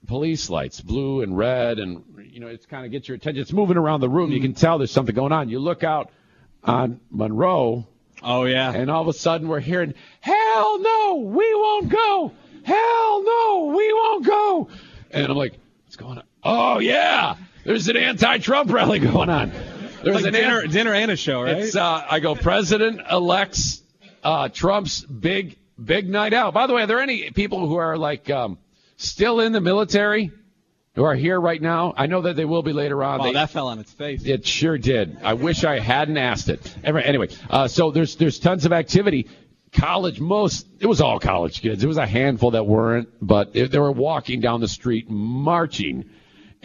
police 0.07 0.49
lights, 0.49 0.81
blue 0.81 1.21
and 1.21 1.37
red, 1.37 1.79
and 1.79 2.03
you 2.31 2.39
know 2.39 2.47
it's 2.47 2.65
kind 2.65 2.85
of 2.85 2.91
gets 2.91 3.07
your 3.07 3.15
attention. 3.15 3.41
It's 3.41 3.53
moving 3.53 3.77
around 3.77 4.01
the 4.01 4.09
room. 4.09 4.31
You 4.31 4.41
can 4.41 4.53
tell 4.53 4.77
there's 4.77 4.91
something 4.91 5.15
going 5.15 5.31
on. 5.31 5.49
You 5.49 5.59
look 5.59 5.83
out 5.83 6.11
on 6.63 6.99
Monroe, 7.09 7.87
oh 8.23 8.45
yeah. 8.45 8.71
and 8.71 8.89
all 8.89 9.01
of 9.01 9.07
a 9.07 9.13
sudden 9.13 9.47
we're 9.47 9.59
hearing, 9.59 9.93
"Hell 10.21 10.79
no, 10.79 11.15
we 11.25 11.53
won't 11.53 11.89
go! 11.89 12.31
Hell 12.63 13.23
no, 13.23 13.73
we 13.75 13.93
won't 13.93 14.25
go!" 14.25 14.69
And 15.11 15.25
I'm 15.27 15.37
like, 15.37 15.53
"What's 15.83 15.95
going 15.95 16.17
on?" 16.19 16.23
Oh 16.43 16.79
yeah, 16.79 17.35
there's 17.65 17.87
an 17.87 17.97
anti-Trump 17.97 18.71
rally 18.71 18.99
going 18.99 19.29
on. 19.29 19.51
There's 20.03 20.15
like 20.17 20.25
an 20.25 20.33
dinner, 20.33 20.59
an- 20.59 20.69
dinner 20.71 20.93
and 20.93 21.11
a 21.11 21.15
show, 21.15 21.41
right? 21.41 21.57
it's 21.57 21.75
uh, 21.75 22.05
I 22.09 22.19
go 22.19 22.35
President 22.35 23.01
elects 23.09 23.81
uh, 24.23 24.49
Trump's 24.49 25.01
big 25.01 25.57
big 25.83 26.07
night 26.07 26.33
out. 26.33 26.53
By 26.53 26.67
the 26.67 26.73
way, 26.73 26.83
are 26.83 26.87
there 26.87 26.99
any 27.01 27.31
people 27.31 27.67
who 27.67 27.75
are 27.75 27.97
like 27.97 28.29
um, 28.29 28.57
still 28.97 29.39
in 29.39 29.51
the 29.51 29.61
military 29.61 30.31
who 30.93 31.03
are 31.03 31.15
here 31.15 31.39
right 31.41 31.61
now? 31.61 31.93
I 31.97 32.05
know 32.05 32.21
that 32.21 32.35
they 32.35 32.45
will 32.45 32.61
be 32.63 32.71
later 32.73 33.03
on. 33.03 33.19
wow, 33.19 33.25
They- 33.25 33.33
that 33.33 33.49
fell 33.49 33.67
on 33.67 33.79
its 33.79 33.91
face. 33.91 34.23
it 34.25 34.45
sure 34.45 34.77
did. 34.77 35.17
I 35.23 35.33
wish 35.33 35.63
I 35.63 35.79
hadn't 35.79 36.17
asked 36.17 36.49
it. 36.49 36.75
Anyway, 36.83 37.29
uh, 37.49 37.67
so 37.67 37.89
there's 37.91 38.15
there's 38.15 38.37
tons 38.39 38.65
of 38.65 38.73
activity. 38.73 39.27
College, 39.71 40.19
most 40.21 40.67
it 40.79 40.85
was 40.85 41.01
all 41.01 41.19
college 41.19 41.61
kids. 41.61 41.83
It 41.83 41.87
was 41.87 41.97
a 41.97 42.05
handful 42.05 42.51
that 42.51 42.65
weren't, 42.65 43.09
but 43.21 43.51
they 43.53 43.79
were 43.79 43.91
walking 43.91 44.39
down 44.39 44.61
the 44.61 44.69
street, 44.69 45.09
marching, 45.09 46.05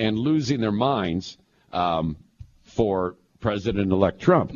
and 0.01 0.19
losing 0.19 0.61
their 0.61 0.73
minds 0.73 1.37
um, 1.73 2.17
for 2.63 3.17
President-elect 3.39 4.19
Trump. 4.21 4.51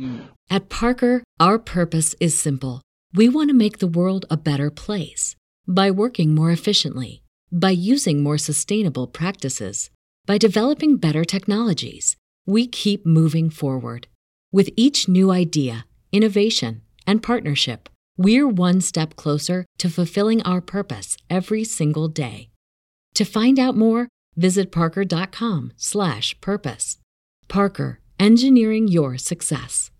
At 0.49 0.69
Parker, 0.69 1.23
our 1.39 1.59
purpose 1.59 2.15
is 2.19 2.37
simple. 2.37 2.81
We 3.13 3.29
want 3.29 3.49
to 3.49 3.55
make 3.55 3.77
the 3.77 3.87
world 3.99 4.25
a 4.29 4.37
better 4.37 4.69
place 4.71 5.35
by 5.67 5.91
working 5.91 6.33
more 6.33 6.51
efficiently, 6.51 7.21
by 7.51 7.69
using 7.69 8.23
more 8.23 8.39
sustainable 8.39 9.07
practices, 9.07 9.91
by 10.25 10.37
developing 10.39 10.97
better 10.97 11.23
technologies. 11.23 12.15
We 12.47 12.67
keep 12.67 13.05
moving 13.05 13.49
forward. 13.49 14.07
With 14.51 14.69
each 14.75 15.07
new 15.07 15.31
idea, 15.31 15.85
innovation, 16.11 16.81
and 17.05 17.21
partnership, 17.21 17.87
we're 18.17 18.47
one 18.47 18.81
step 18.81 19.15
closer 19.15 19.65
to 19.77 19.89
fulfilling 19.89 20.41
our 20.41 20.61
purpose 20.61 21.17
every 21.29 21.63
single 21.63 22.07
day. 22.07 22.49
To 23.15 23.25
find 23.25 23.59
out 23.59 23.77
more, 23.77 24.07
visit 24.35 24.71
parker.com/purpose. 24.71 26.97
Parker, 27.47 27.99
engineering 28.19 28.87
your 28.87 29.17
success. 29.17 29.91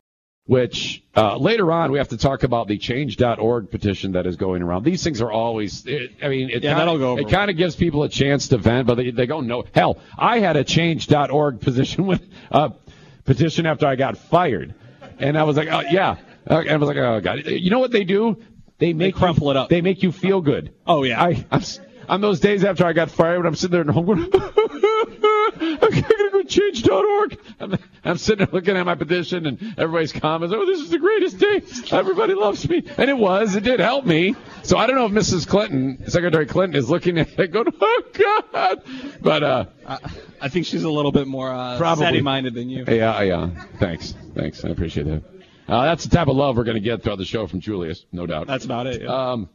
which 0.47 1.03
uh, 1.15 1.37
later 1.37 1.71
on 1.71 1.91
we 1.91 1.97
have 1.97 2.09
to 2.09 2.17
talk 2.17 2.43
about 2.43 2.67
the 2.67 2.77
change.org 2.77 3.71
petition 3.71 4.11
that 4.11 4.27
is 4.27 4.35
going 4.35 4.61
around. 4.61 4.83
These 4.83 5.03
things 5.03 5.19
are 5.21 5.31
always, 5.31 5.83
it, 5.87 6.11
I 6.21 6.27
mean, 6.29 6.49
it 6.51 6.61
Yeah, 6.63 6.71
kinda, 6.75 6.85
that'll 6.85 6.97
go 6.99 7.17
It 7.17 7.29
kind 7.29 7.49
of 7.49 7.57
gives 7.57 7.75
people 7.75 8.03
a 8.03 8.09
chance 8.09 8.47
to 8.49 8.57
vent, 8.59 8.85
but 8.87 8.93
they, 8.95 9.09
they 9.11 9.25
go, 9.25 9.41
no. 9.41 9.63
Hell, 9.73 9.97
I 10.17 10.37
had 10.39 10.55
a 10.55 10.63
change.org 10.63 11.61
position 11.61 12.05
with, 12.07 12.21
uh, 12.51 12.69
petition 13.25 13.65
after 13.65 13.87
I 13.87 13.95
got 13.95 14.17
fired. 14.19 14.75
And 15.17 15.35
I 15.37 15.43
was 15.43 15.57
like, 15.57 15.67
oh, 15.67 15.81
yeah. 15.89 16.17
Uh, 16.47 16.59
and 16.59 16.69
I 16.69 16.77
was 16.77 16.87
like, 16.89 16.97
oh, 16.97 17.19
God. 17.21 17.45
You 17.47 17.71
know 17.71 17.79
what 17.79 17.91
they 17.91 18.03
do? 18.03 18.37
They 18.77 18.93
make 18.93 19.15
crumple 19.15 19.45
you, 19.47 19.51
it 19.51 19.57
up. 19.57 19.69
They 19.69 19.81
make 19.81 20.03
you 20.03 20.11
feel 20.11 20.41
good. 20.41 20.73
Oh, 20.85 21.01
yeah. 21.03 21.23
I, 21.23 21.43
I'm, 21.49 21.61
s- 21.61 21.79
on 22.09 22.21
those 22.21 22.39
days 22.39 22.63
after 22.63 22.85
I 22.85 22.93
got 22.93 23.09
fired, 23.11 23.37
when 23.39 23.47
I'm 23.47 23.55
sitting 23.55 23.71
there 23.71 23.81
at 23.81 23.87
home 23.87 24.05
going, 24.05 24.23
I'm 24.33 25.79
gonna 25.79 26.31
go 26.31 26.41
to 26.41 26.45
change.org. 26.47 27.39
I'm, 27.59 27.77
I'm 28.03 28.17
sitting 28.17 28.45
there 28.45 28.53
looking 28.53 28.75
at 28.77 28.85
my 28.85 28.95
petition 28.95 29.45
and 29.45 29.75
everybody's 29.77 30.11
comments. 30.11 30.53
Oh, 30.57 30.65
this 30.65 30.79
is 30.79 30.89
the 30.89 30.99
greatest 30.99 31.37
day. 31.39 31.61
Everybody 31.95 32.33
loves 32.33 32.67
me, 32.67 32.83
and 32.97 33.09
it 33.09 33.17
was. 33.17 33.55
It 33.55 33.63
did 33.63 33.79
help 33.79 34.05
me. 34.05 34.35
So 34.63 34.77
I 34.77 34.87
don't 34.87 34.95
know 34.95 35.05
if 35.05 35.11
Mrs. 35.11 35.47
Clinton, 35.47 36.03
Secretary 36.09 36.45
Clinton, 36.45 36.77
is 36.77 36.89
looking 36.89 37.17
at 37.17 37.37
it 37.39 37.51
going, 37.51 37.67
oh 37.79 38.03
God. 38.13 38.83
But 39.21 39.43
uh, 39.43 39.65
I, 39.85 39.99
I 40.41 40.49
think 40.49 40.65
she's 40.65 40.83
a 40.83 40.89
little 40.89 41.11
bit 41.11 41.27
more 41.27 41.51
uh, 41.51 41.77
Probably. 41.77 42.05
steady-minded 42.05 42.53
than 42.53 42.69
you. 42.69 42.85
yeah, 42.87 43.21
yeah. 43.21 43.49
Thanks, 43.79 44.15
thanks. 44.35 44.63
I 44.65 44.69
appreciate 44.69 45.05
that. 45.07 45.23
Uh, 45.67 45.83
that's 45.85 46.03
the 46.05 46.15
type 46.15 46.27
of 46.27 46.35
love 46.35 46.57
we're 46.57 46.63
going 46.63 46.75
to 46.75 46.81
get 46.81 47.01
throughout 47.01 47.17
the 47.17 47.25
show 47.25 47.47
from 47.47 47.59
Julius, 47.59 48.05
no 48.11 48.27
doubt. 48.27 48.45
That's 48.45 48.65
about 48.65 48.85
it. 48.85 49.01
yeah. 49.01 49.31
Um, 49.31 49.49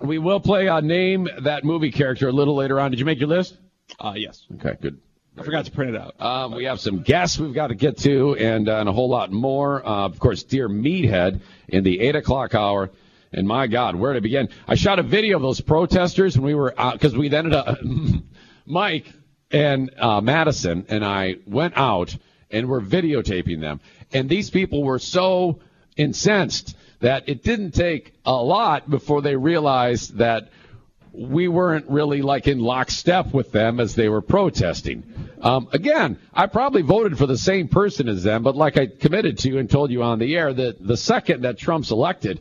we 0.00 0.18
will 0.18 0.40
play 0.40 0.68
uh, 0.68 0.80
name 0.80 1.28
that 1.42 1.64
movie 1.64 1.90
character 1.90 2.28
a 2.28 2.32
little 2.32 2.56
later 2.56 2.80
on. 2.80 2.90
Did 2.90 3.00
you 3.00 3.06
make 3.06 3.18
your 3.18 3.28
list? 3.28 3.56
Uh, 3.98 4.14
yes. 4.16 4.46
Okay, 4.54 4.76
good. 4.80 5.00
I 5.36 5.42
forgot 5.42 5.64
to 5.64 5.72
print 5.72 5.94
it 5.94 6.00
out. 6.00 6.20
Um, 6.20 6.54
we 6.54 6.64
have 6.64 6.80
some 6.80 7.02
guests 7.02 7.38
we've 7.38 7.54
got 7.54 7.68
to 7.68 7.74
get 7.74 7.98
to, 7.98 8.36
and, 8.36 8.68
uh, 8.68 8.78
and 8.78 8.88
a 8.88 8.92
whole 8.92 9.08
lot 9.08 9.32
more. 9.32 9.84
Uh, 9.84 10.06
of 10.06 10.18
course, 10.20 10.44
dear 10.44 10.68
Meathead 10.68 11.40
in 11.68 11.82
the 11.82 12.00
eight 12.00 12.14
o'clock 12.14 12.54
hour. 12.54 12.90
And 13.32 13.48
my 13.48 13.66
God, 13.66 13.96
where 13.96 14.12
to 14.12 14.20
begin? 14.20 14.48
I 14.68 14.76
shot 14.76 15.00
a 15.00 15.02
video 15.02 15.36
of 15.36 15.42
those 15.42 15.60
protesters 15.60 16.38
when 16.38 16.46
we 16.46 16.54
were 16.54 16.72
out, 16.78 16.92
because 16.92 17.16
we 17.16 17.34
ended 17.34 17.52
up 17.52 17.78
Mike 18.66 19.12
and 19.50 19.92
uh, 19.98 20.20
Madison 20.20 20.86
and 20.88 21.04
I 21.04 21.36
went 21.46 21.76
out 21.76 22.16
and 22.50 22.68
were 22.68 22.80
videotaping 22.80 23.60
them, 23.60 23.80
and 24.12 24.28
these 24.28 24.50
people 24.50 24.84
were 24.84 25.00
so 25.00 25.58
incensed 25.96 26.76
that 27.04 27.28
it 27.28 27.42
didn't 27.42 27.72
take 27.72 28.14
a 28.24 28.32
lot 28.32 28.88
before 28.88 29.20
they 29.20 29.36
realized 29.36 30.16
that 30.16 30.48
we 31.12 31.48
weren't 31.48 31.86
really 31.90 32.22
like 32.22 32.48
in 32.48 32.58
lockstep 32.58 33.34
with 33.34 33.52
them 33.52 33.78
as 33.78 33.94
they 33.94 34.08
were 34.08 34.22
protesting. 34.22 35.04
Um, 35.42 35.68
again, 35.70 36.18
I 36.32 36.46
probably 36.46 36.80
voted 36.80 37.18
for 37.18 37.26
the 37.26 37.36
same 37.36 37.68
person 37.68 38.08
as 38.08 38.22
them, 38.22 38.42
but 38.42 38.56
like 38.56 38.78
I 38.78 38.86
committed 38.86 39.36
to 39.40 39.58
and 39.58 39.68
told 39.68 39.90
you 39.90 40.02
on 40.02 40.18
the 40.18 40.34
air, 40.34 40.54
that 40.54 40.84
the 40.84 40.96
second 40.96 41.42
that 41.42 41.58
Trump's 41.58 41.90
elected, 41.90 42.40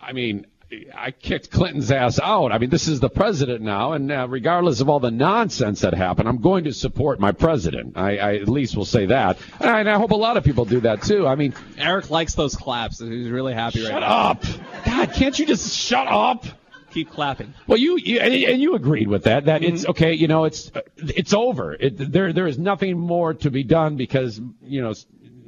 I 0.00 0.12
mean, 0.12 0.46
I 0.94 1.12
kicked 1.12 1.50
Clinton's 1.50 1.92
ass 1.92 2.18
out. 2.18 2.50
I 2.50 2.58
mean, 2.58 2.70
this 2.70 2.88
is 2.88 2.98
the 2.98 3.08
president 3.08 3.62
now, 3.62 3.92
and 3.92 4.10
uh, 4.10 4.26
regardless 4.28 4.80
of 4.80 4.88
all 4.88 4.98
the 4.98 5.12
nonsense 5.12 5.82
that 5.82 5.94
happened, 5.94 6.28
I'm 6.28 6.40
going 6.40 6.64
to 6.64 6.72
support 6.72 7.20
my 7.20 7.30
president. 7.30 7.96
I, 7.96 8.16
I 8.16 8.36
at 8.36 8.48
least 8.48 8.76
will 8.76 8.84
say 8.84 9.06
that, 9.06 9.38
and 9.60 9.70
I, 9.70 9.80
and 9.80 9.88
I 9.88 9.96
hope 9.96 10.10
a 10.10 10.16
lot 10.16 10.36
of 10.36 10.42
people 10.42 10.64
do 10.64 10.80
that 10.80 11.02
too. 11.02 11.26
I 11.26 11.36
mean, 11.36 11.54
Eric 11.78 12.10
likes 12.10 12.34
those 12.34 12.56
claps. 12.56 12.98
He's 12.98 13.28
really 13.28 13.54
happy 13.54 13.84
right 13.84 13.92
now. 13.92 14.00
shut 14.00 14.02
up, 14.02 14.44
God! 14.84 15.12
Can't 15.12 15.38
you 15.38 15.46
just 15.46 15.72
shut 15.72 16.08
up? 16.08 16.44
Keep 16.90 17.10
clapping. 17.10 17.54
Well, 17.66 17.78
you, 17.78 17.98
you 17.98 18.18
and, 18.20 18.34
and 18.34 18.60
you 18.60 18.74
agreed 18.74 19.06
with 19.06 19.24
that. 19.24 19.44
That 19.44 19.62
it's 19.62 19.86
okay. 19.86 20.14
You 20.14 20.26
know, 20.26 20.44
it's 20.46 20.72
it's 20.96 21.32
over. 21.32 21.74
It, 21.74 22.12
there 22.12 22.32
there 22.32 22.46
is 22.46 22.58
nothing 22.58 22.98
more 22.98 23.34
to 23.34 23.50
be 23.50 23.62
done 23.62 23.96
because 23.96 24.40
you 24.62 24.82
know 24.82 24.94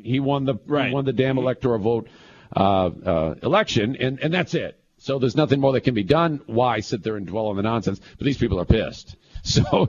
he 0.02 0.20
won 0.20 0.44
the 0.44 0.54
he 0.54 0.92
won 0.92 1.04
the 1.07 1.12
damn 1.12 1.38
electoral 1.38 1.78
vote 1.78 2.09
uh, 2.54 2.87
uh, 2.87 3.35
election, 3.42 3.96
and 3.96 4.20
and 4.20 4.33
that's 4.33 4.54
it. 4.54 4.78
So 5.09 5.18
there's 5.18 5.37
nothing 5.37 5.59
more 5.59 5.73
that 5.73 5.85
can 5.85 5.94
be 5.94 6.03
done. 6.05 6.42
Why 6.44 6.81
sit 6.81 7.03
there 7.03 7.16
and 7.16 7.27
dwell 7.27 7.47
on 7.47 7.57
the 7.57 7.62
nonsense? 7.62 7.99
But 8.18 8.27
these 8.27 8.37
people 8.37 8.61
are 8.61 8.66
pissed. 8.66 9.16
So 9.42 9.88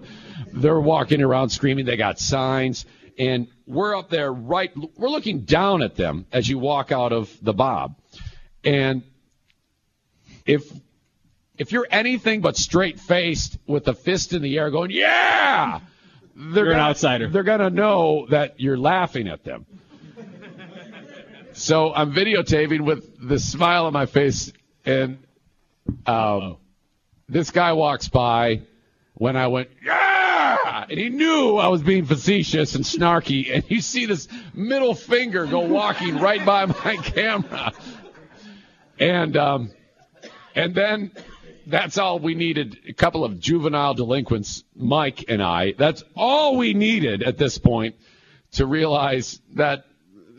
they're 0.54 0.80
walking 0.80 1.22
around 1.22 1.50
screaming. 1.50 1.86
They 1.86 1.98
got 1.98 2.20
signs, 2.20 2.86
and 3.18 3.48
we're 3.68 3.98
up 3.98 4.10
there 4.10 4.32
right. 4.32 4.72
We're 4.96 5.10
looking 5.10 5.42
down 5.42 5.82
at 5.82 5.96
them 5.96 6.28
as 6.32 6.48
you 6.48 6.60
walk 6.60 6.94
out 6.94 7.12
of 7.12 7.36
the 7.42 7.52
Bob, 7.52 7.96
and 8.64 9.02
if 10.46 10.72
if 11.58 11.74
you're 11.74 11.88
anything 11.90 12.40
but 12.40 12.56
straight 12.56 13.00
faced 13.00 13.58
with 13.68 13.88
a 13.90 13.94
fist 13.94 14.32
in 14.34 14.42
the 14.44 14.58
air 14.58 14.70
going, 14.70 14.92
yeah, 14.92 15.82
they're 16.36 16.64
You're 16.66 16.74
an 16.74 16.78
gonna- 16.78 16.90
outsider. 16.92 17.28
They're 17.28 17.44
going 17.44 17.60
to 17.60 17.72
know 17.72 18.28
that 18.30 18.62
you're 18.62 18.78
laughing 18.78 19.28
at 19.28 19.44
them. 19.44 19.66
So 21.54 21.94
I'm 21.94 22.14
videotaping 22.14 22.82
with 22.86 23.28
the 23.28 23.38
smile 23.38 23.88
on 23.88 23.92
my 23.92 24.06
face, 24.06 24.54
and 24.90 25.20
um, 26.08 26.58
this 27.28 27.52
guy 27.52 27.74
walks 27.74 28.08
by 28.10 28.62
when 29.14 29.36
I 29.36 29.48
went, 29.48 29.70
yeah, 29.84 30.86
and 30.90 31.00
he 31.00 31.10
knew 31.10 31.58
I 31.58 31.68
was 31.68 31.84
being 31.84 32.06
facetious 32.06 32.74
and 32.76 32.84
snarky, 32.84 33.54
and 33.54 33.64
you 33.70 33.82
see 33.82 34.06
this 34.06 34.28
middle 34.54 34.96
finger 34.96 35.46
go 35.46 35.60
walking 35.60 36.18
right 36.18 36.44
by 36.44 36.66
my 36.86 36.96
camera, 36.98 37.72
and 38.98 39.38
um, 39.38 39.72
and 40.56 40.74
then 40.74 41.12
that's 41.68 42.00
all 42.00 42.18
we 42.18 42.34
needed. 42.34 42.80
A 42.88 42.94
couple 42.94 43.24
of 43.24 43.40
juvenile 43.40 43.94
delinquents, 43.94 44.64
Mike 44.76 45.26
and 45.28 45.44
I. 45.44 45.74
That's 45.74 46.04
all 46.16 46.58
we 46.58 46.74
needed 46.74 47.22
at 47.22 47.38
this 47.38 47.60
point 47.60 47.96
to 48.54 48.66
realize 48.66 49.40
that 49.54 49.86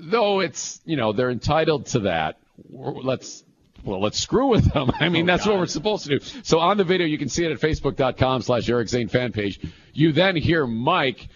though 0.01 0.41
it's 0.41 0.81
you 0.85 0.97
know 0.97 1.13
they're 1.13 1.31
entitled 1.31 1.87
to 1.87 2.01
that, 2.01 2.41
let's 2.69 3.45
well, 3.85 4.01
let's 4.01 4.21
screw 4.21 4.49
with 4.49 4.73
them. 4.73 4.91
I 5.01 5.09
mean, 5.09 5.29
oh, 5.29 5.33
that's 5.33 5.45
God. 5.45 5.53
what 5.53 5.61
we're 5.61 5.67
supposed 5.67 6.05
to 6.05 6.19
do. 6.19 6.25
So 6.43 6.59
on 6.59 6.77
the 6.77 6.85
video, 6.85 7.07
you 7.07 7.19
can 7.19 7.29
see 7.29 7.45
it 7.45 7.53
at 7.53 7.61
facebook.com 7.61 8.43
slash 8.43 8.69
Eric 8.69 8.89
Zane 8.89 9.09
fan 9.09 9.33
page. 9.33 9.61
You 9.93 10.13
then 10.13 10.37
hear 10.37 10.67
Mike 10.67 11.29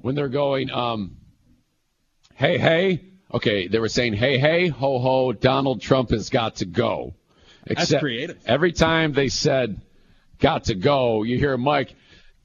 when 0.00 0.14
they're 0.14 0.28
going, 0.28 0.70
um, 0.70 1.16
hey, 2.34 2.58
hey. 2.58 3.04
Okay, 3.32 3.66
they 3.66 3.78
were 3.78 3.88
saying, 3.88 4.12
hey, 4.12 4.38
hey, 4.38 4.68
ho, 4.68 4.98
ho, 4.98 5.32
Donald 5.32 5.80
Trump 5.80 6.10
has 6.10 6.28
got 6.28 6.56
to 6.56 6.66
go. 6.66 7.14
Except 7.64 7.90
that's 7.90 8.00
creative. 8.02 8.38
Every 8.44 8.72
time 8.72 9.12
they 9.12 9.28
said, 9.28 9.80
got 10.38 10.64
to 10.64 10.74
go, 10.74 11.22
you 11.22 11.38
hear 11.38 11.56
Mike, 11.56 11.94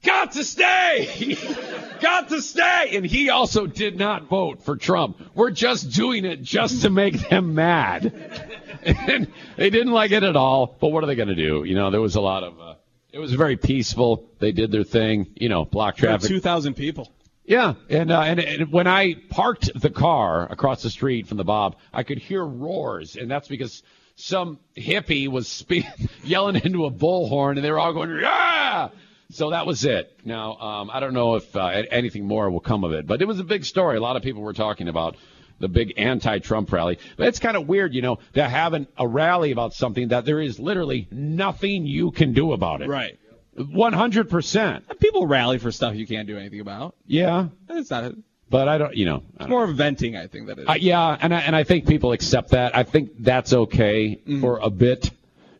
got 0.02 0.32
to 0.32 0.44
stay! 0.44 1.36
got 2.00 2.28
to 2.28 2.40
stay! 2.40 2.92
And 2.92 3.04
he 3.04 3.28
also 3.28 3.66
did 3.66 3.98
not 3.98 4.24
vote 4.28 4.62
for 4.62 4.76
Trump. 4.76 5.20
We're 5.34 5.50
just 5.50 5.90
doing 5.90 6.24
it 6.24 6.42
just 6.42 6.82
to 6.82 6.90
make 6.90 7.28
them 7.28 7.54
mad. 7.54 8.54
and 8.82 9.32
they 9.56 9.70
didn't 9.70 9.92
like 9.92 10.10
it 10.10 10.22
at 10.22 10.36
all, 10.36 10.76
but 10.80 10.88
what 10.88 11.04
are 11.04 11.06
they 11.06 11.14
going 11.14 11.28
to 11.28 11.34
do? 11.34 11.64
You 11.64 11.74
know, 11.74 11.90
there 11.90 12.00
was 12.00 12.16
a 12.16 12.20
lot 12.20 12.44
of, 12.44 12.60
uh, 12.60 12.74
it 13.12 13.18
was 13.18 13.32
very 13.32 13.56
peaceful. 13.56 14.28
They 14.38 14.52
did 14.52 14.70
their 14.70 14.84
thing, 14.84 15.28
you 15.34 15.48
know, 15.48 15.64
block 15.64 15.96
traffic. 15.96 16.28
2,000 16.28 16.74
people. 16.74 17.12
Yeah, 17.44 17.74
and, 17.88 18.10
uh, 18.10 18.20
and, 18.20 18.40
and 18.40 18.72
when 18.72 18.86
I 18.86 19.14
parked 19.14 19.70
the 19.74 19.88
car 19.88 20.46
across 20.50 20.82
the 20.82 20.90
street 20.90 21.26
from 21.26 21.38
the 21.38 21.44
Bob, 21.44 21.76
I 21.94 22.02
could 22.02 22.18
hear 22.18 22.44
roars, 22.44 23.16
and 23.16 23.30
that's 23.30 23.48
because 23.48 23.82
some 24.16 24.58
hippie 24.76 25.28
was 25.28 25.48
spe- 25.48 25.86
yelling 26.24 26.56
into 26.56 26.84
a 26.84 26.90
bullhorn, 26.90 27.56
and 27.56 27.64
they 27.64 27.70
were 27.70 27.78
all 27.78 27.94
going, 27.94 28.10
yeah! 28.20 28.90
So 29.30 29.50
that 29.50 29.66
was 29.66 29.84
it. 29.84 30.18
Now, 30.24 30.56
um, 30.56 30.90
I 30.90 31.00
don't 31.00 31.14
know 31.14 31.36
if 31.36 31.54
uh, 31.54 31.66
anything 31.90 32.26
more 32.26 32.50
will 32.50 32.60
come 32.60 32.84
of 32.84 32.92
it, 32.92 33.06
but 33.06 33.20
it 33.20 33.26
was 33.26 33.38
a 33.38 33.44
big 33.44 33.64
story. 33.64 33.96
A 33.96 34.00
lot 34.00 34.16
of 34.16 34.22
people 34.22 34.42
were 34.42 34.54
talking 34.54 34.88
about 34.88 35.16
the 35.58 35.68
big 35.68 35.94
anti-Trump 35.96 36.72
rally. 36.72 36.98
But 37.16 37.28
it's 37.28 37.38
kind 37.38 37.56
of 37.56 37.68
weird, 37.68 37.94
you 37.94 38.02
know, 38.02 38.18
to 38.34 38.48
have 38.48 38.74
an, 38.74 38.86
a 38.96 39.06
rally 39.06 39.52
about 39.52 39.74
something 39.74 40.08
that 40.08 40.24
there 40.24 40.40
is 40.40 40.58
literally 40.58 41.08
nothing 41.10 41.86
you 41.86 42.10
can 42.10 42.32
do 42.32 42.52
about 42.52 42.82
it. 42.82 42.88
Right. 42.88 43.18
100%. 43.56 44.98
People 45.00 45.26
rally 45.26 45.58
for 45.58 45.72
stuff 45.72 45.94
you 45.94 46.06
can't 46.06 46.28
do 46.28 46.38
anything 46.38 46.60
about. 46.60 46.94
Yeah. 47.06 47.48
It's 47.68 47.90
not. 47.90 48.04
A, 48.04 48.16
but 48.50 48.68
I 48.68 48.78
don't, 48.78 48.96
you 48.96 49.04
know. 49.04 49.22
It's 49.38 49.48
more 49.48 49.64
of 49.64 49.76
venting, 49.76 50.16
I 50.16 50.26
think 50.26 50.46
that 50.46 50.58
is. 50.58 50.68
Uh, 50.68 50.74
yeah, 50.78 51.16
and 51.20 51.34
I, 51.34 51.40
and 51.40 51.54
I 51.54 51.64
think 51.64 51.86
people 51.86 52.12
accept 52.12 52.50
that. 52.50 52.76
I 52.76 52.82
think 52.82 53.12
that's 53.18 53.52
okay 53.52 54.16
mm-hmm. 54.16 54.40
for 54.40 54.58
a 54.58 54.70
bit, 54.70 55.10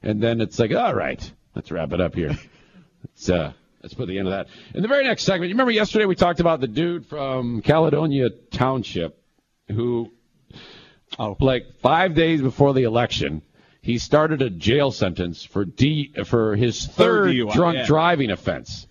and 0.02 0.22
then 0.22 0.40
it's 0.40 0.58
like, 0.58 0.72
all 0.72 0.94
right, 0.94 1.30
let's 1.54 1.70
wrap 1.70 1.92
it 1.92 2.00
up 2.00 2.14
here. 2.14 2.30
let's 3.04 3.28
uh, 3.28 3.52
let's 3.82 3.94
put 3.94 4.08
the 4.08 4.18
end 4.18 4.28
of 4.28 4.32
that. 4.32 4.46
In 4.74 4.80
the 4.80 4.88
very 4.88 5.04
next 5.04 5.24
segment, 5.24 5.50
you 5.50 5.54
remember 5.54 5.72
yesterday 5.72 6.06
we 6.06 6.14
talked 6.14 6.40
about 6.40 6.60
the 6.60 6.66
dude 6.66 7.04
from 7.04 7.60
Caledonia 7.60 8.30
Township 8.50 9.17
who, 9.68 10.12
oh. 11.18 11.36
like 11.40 11.74
five 11.80 12.14
days 12.14 12.40
before 12.40 12.74
the 12.74 12.84
election, 12.84 13.42
he 13.80 13.98
started 13.98 14.42
a 14.42 14.50
jail 14.50 14.90
sentence 14.90 15.44
for 15.44 15.64
D 15.64 16.12
for 16.24 16.56
his 16.56 16.86
third, 16.86 17.34
third 17.34 17.50
drunk 17.50 17.76
yeah. 17.78 17.86
driving 17.86 18.30
offense. 18.30 18.86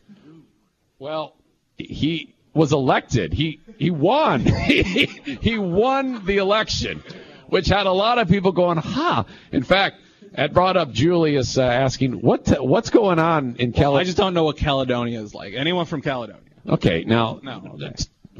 Well, 1.00 1.36
he 1.78 2.36
was 2.54 2.74
elected. 2.74 3.34
He 3.34 3.60
he 3.78 3.92
won. 3.92 4.42
he 4.46 5.58
won 5.58 6.26
the 6.26 6.38
election, 6.38 7.04
which 7.48 7.68
had 7.68 7.86
a 7.86 7.92
lot 7.92 8.18
of 8.18 8.28
people 8.28 8.52
going, 8.52 8.78
"Ha!" 8.78 9.26
Huh. 9.28 9.34
In 9.52 9.63
fact, 9.63 9.98
it 10.34 10.54
brought 10.54 10.78
up 10.78 10.92
Julius 10.92 11.58
uh, 11.58 11.63
asking, 11.63 12.13
"What 12.22 12.48
what's 12.63 12.90
going 12.90 13.20
on 13.20 13.56
in 13.58 13.74
Caledonia?" 13.74 13.92
Well, 13.92 14.02
I 14.02 14.04
just 14.04 14.18
don't 14.18 14.34
know 14.34 14.44
what 14.44 14.58
Caledonia 14.58 15.22
is 15.22 15.34
like. 15.34 15.54
Anyone 15.54 15.86
from 15.86 16.02
Caledonia? 16.02 16.42
Okay, 16.68 17.06
now, 17.06 17.40
no, 17.44 17.78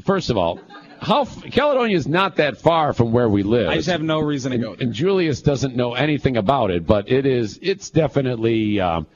first 0.04 0.28
of 0.28 0.36
all, 0.36 0.60
how 1.00 1.24
Caledonia 1.24 1.96
is 1.96 2.06
not 2.06 2.36
that 2.36 2.58
far 2.58 2.92
from 2.92 3.12
where 3.12 3.28
we 3.28 3.42
live. 3.42 3.68
I 3.68 3.76
just 3.76 3.88
have 3.88 4.02
no 4.02 4.20
reason 4.20 4.52
to 4.52 4.58
go 4.58 4.74
there. 4.74 4.84
And 4.86 4.94
Julius 4.94 5.42
doesn't 5.42 5.76
know 5.76 5.94
anything 5.94 6.36
about 6.36 6.70
it, 6.70 6.86
but 6.86 7.10
it 7.10 7.26
is. 7.26 7.58
It's 7.62 7.90
definitely. 7.90 8.80
Um, 8.80 9.06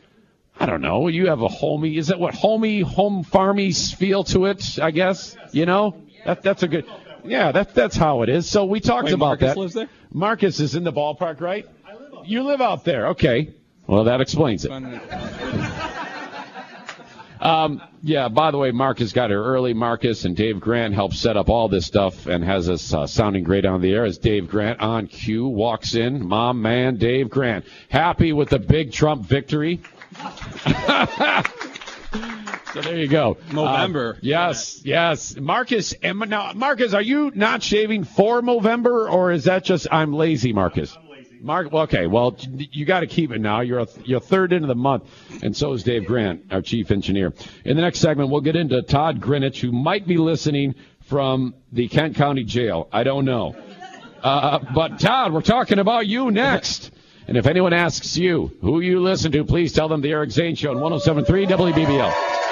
I 0.58 0.66
don't 0.66 0.82
know. 0.82 1.08
You 1.08 1.28
have 1.28 1.40
a 1.40 1.48
homey. 1.48 1.96
Is 1.96 2.08
that 2.08 2.20
what 2.20 2.34
homey, 2.34 2.80
home 2.80 3.24
farmy 3.24 3.96
feel 3.96 4.24
to 4.24 4.46
it? 4.46 4.78
I 4.78 4.90
guess. 4.90 5.36
You 5.52 5.66
know. 5.66 5.96
That 6.24 6.42
that's 6.42 6.62
a 6.62 6.68
good. 6.68 6.86
Yeah, 7.24 7.52
that 7.52 7.74
that's 7.74 7.96
how 7.96 8.22
it 8.22 8.28
is. 8.28 8.48
So 8.48 8.64
we 8.64 8.80
talked 8.80 9.06
Wait, 9.06 9.14
about 9.14 9.40
Marcus 9.40 9.48
that. 9.48 9.56
Lives 9.56 9.74
there? 9.74 9.88
Marcus 10.12 10.60
is 10.60 10.74
in 10.74 10.84
the 10.84 10.92
ballpark, 10.92 11.40
right? 11.40 11.66
You 12.24 12.44
live 12.44 12.60
out 12.60 12.84
there. 12.84 13.08
Okay. 13.08 13.54
Well, 13.86 14.04
that 14.04 14.20
explains 14.20 14.64
it. 14.64 14.70
Um, 17.42 17.82
yeah, 18.04 18.28
by 18.28 18.52
the 18.52 18.58
way, 18.58 18.70
Marcus 18.70 19.12
got 19.12 19.30
here 19.30 19.42
early. 19.42 19.74
Marcus 19.74 20.24
and 20.24 20.36
Dave 20.36 20.60
Grant 20.60 20.94
helped 20.94 21.16
set 21.16 21.36
up 21.36 21.48
all 21.48 21.68
this 21.68 21.84
stuff 21.84 22.26
and 22.26 22.44
has 22.44 22.70
us 22.70 22.94
uh, 22.94 23.08
sounding 23.08 23.42
great 23.42 23.66
on 23.66 23.80
the 23.80 23.92
air 23.92 24.04
as 24.04 24.16
Dave 24.18 24.46
Grant 24.46 24.80
on 24.80 25.08
cue 25.08 25.48
walks 25.48 25.96
in. 25.96 26.24
Mom, 26.24 26.62
man, 26.62 26.98
Dave 26.98 27.28
Grant. 27.28 27.64
Happy 27.88 28.32
with 28.32 28.48
the 28.50 28.60
big 28.60 28.92
Trump 28.92 29.24
victory. 29.24 29.80
so 32.72 32.80
there 32.80 32.96
you 32.96 33.08
go. 33.08 33.38
November. 33.52 34.14
Uh, 34.14 34.20
yes, 34.22 34.80
yes. 34.84 35.36
Marcus, 35.36 35.94
now, 36.00 36.52
Marcus, 36.54 36.94
are 36.94 37.02
you 37.02 37.32
not 37.34 37.60
shaving 37.64 38.04
for 38.04 38.40
November 38.40 39.08
or 39.08 39.32
is 39.32 39.44
that 39.44 39.64
just 39.64 39.88
I'm 39.90 40.12
lazy, 40.12 40.52
Marcus? 40.52 40.96
Mark, 41.42 41.72
Well, 41.72 41.82
okay, 41.82 42.06
well, 42.06 42.36
you 42.56 42.84
got 42.84 43.00
to 43.00 43.06
keep 43.06 43.32
it 43.32 43.40
now. 43.40 43.60
You're 43.60 43.80
a, 43.80 43.88
you're 44.04 44.20
third 44.20 44.52
into 44.52 44.68
the 44.68 44.76
month, 44.76 45.04
and 45.42 45.56
so 45.56 45.72
is 45.72 45.82
Dave 45.82 46.06
Grant, 46.06 46.52
our 46.52 46.62
chief 46.62 46.92
engineer. 46.92 47.32
In 47.64 47.76
the 47.76 47.82
next 47.82 47.98
segment, 47.98 48.30
we'll 48.30 48.40
get 48.42 48.54
into 48.54 48.80
Todd 48.82 49.20
Grinage, 49.20 49.60
who 49.60 49.72
might 49.72 50.06
be 50.06 50.18
listening 50.18 50.76
from 51.00 51.54
the 51.72 51.88
Kent 51.88 52.16
County 52.16 52.44
Jail. 52.44 52.88
I 52.92 53.02
don't 53.02 53.24
know. 53.24 53.56
Uh, 54.22 54.60
but 54.72 55.00
Todd, 55.00 55.32
we're 55.32 55.42
talking 55.42 55.80
about 55.80 56.06
you 56.06 56.30
next. 56.30 56.92
And 57.26 57.36
if 57.36 57.46
anyone 57.46 57.72
asks 57.72 58.16
you 58.16 58.56
who 58.60 58.80
you 58.80 59.00
listen 59.00 59.32
to, 59.32 59.44
please 59.44 59.72
tell 59.72 59.88
them 59.88 60.00
the 60.00 60.10
Eric 60.10 60.30
Zane 60.30 60.54
Show 60.54 60.70
on 60.70 60.76
107.3 60.76 61.46
WBBL. 61.48 62.51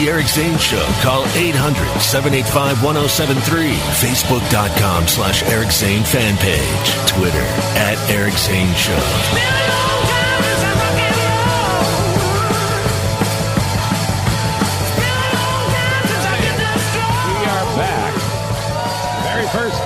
The 0.00 0.08
Eric 0.08 0.26
Zane 0.26 0.58
Show, 0.58 0.84
call 1.00 1.22
800-785-1073. 1.24 3.72
Facebook.com 4.00 5.06
slash 5.06 5.44
Eric 5.44 5.70
Zane 5.70 6.02
fan 6.04 6.36
page. 6.38 6.94
Twitter 7.08 7.44
at 7.76 7.96
Eric 8.10 8.34
Zane 8.34 8.74
Show. 8.74 8.92
We 8.92 8.98
are 17.46 17.76
back. 17.76 18.14
Very 19.24 19.46
first, 19.48 19.80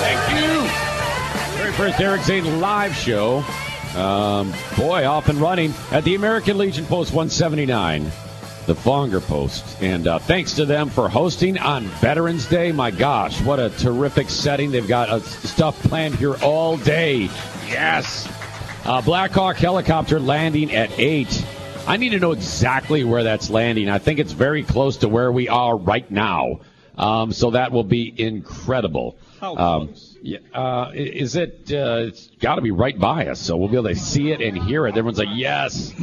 thank 0.00 0.20
you. 0.40 0.66
Very 1.58 1.72
first 1.72 2.00
Eric 2.00 2.22
Zane 2.22 2.60
live 2.60 2.94
show. 2.94 3.44
Um, 3.96 4.52
boy, 4.76 5.06
off 5.06 5.28
and 5.28 5.38
running 5.38 5.72
at 5.90 6.04
the 6.04 6.14
American 6.14 6.56
Legion 6.58 6.86
Post 6.86 7.12
179 7.12 8.12
the 8.68 8.74
Fonger 8.74 9.20
Post. 9.20 9.64
And 9.82 10.06
uh, 10.06 10.18
thanks 10.18 10.52
to 10.52 10.66
them 10.66 10.90
for 10.90 11.08
hosting 11.08 11.58
on 11.58 11.84
Veterans 11.84 12.46
Day. 12.46 12.70
My 12.70 12.90
gosh, 12.90 13.40
what 13.40 13.58
a 13.58 13.70
terrific 13.70 14.28
setting. 14.28 14.70
They've 14.70 14.86
got 14.86 15.08
uh, 15.08 15.20
stuff 15.20 15.82
planned 15.84 16.14
here 16.16 16.36
all 16.36 16.76
day. 16.76 17.30
Yes. 17.66 18.28
Uh, 18.84 19.00
Blackhawk 19.00 19.56
helicopter 19.56 20.20
landing 20.20 20.74
at 20.74 20.90
8. 20.98 21.46
I 21.86 21.96
need 21.96 22.10
to 22.10 22.18
know 22.20 22.32
exactly 22.32 23.04
where 23.04 23.22
that's 23.22 23.48
landing. 23.48 23.88
I 23.88 23.98
think 23.98 24.18
it's 24.18 24.32
very 24.32 24.62
close 24.62 24.98
to 24.98 25.08
where 25.08 25.32
we 25.32 25.48
are 25.48 25.74
right 25.74 26.08
now. 26.10 26.60
Um, 26.98 27.32
so 27.32 27.52
that 27.52 27.72
will 27.72 27.84
be 27.84 28.12
incredible. 28.16 29.16
How 29.40 29.56
um. 29.56 29.94
Yeah, 30.20 30.38
uh, 30.52 30.90
is 30.94 31.36
it? 31.36 31.70
Uh, 31.72 32.08
it's 32.08 32.26
got 32.40 32.56
to 32.56 32.60
be 32.60 32.72
right 32.72 32.98
by 32.98 33.28
us, 33.28 33.40
so 33.40 33.56
we'll 33.56 33.68
be 33.68 33.76
able 33.76 33.88
to 33.88 33.94
see 33.94 34.32
it 34.32 34.40
and 34.40 34.58
hear 34.58 34.84
it. 34.88 34.90
Everyone's 34.90 35.18
like, 35.18 35.28
"Yes." 35.32 35.94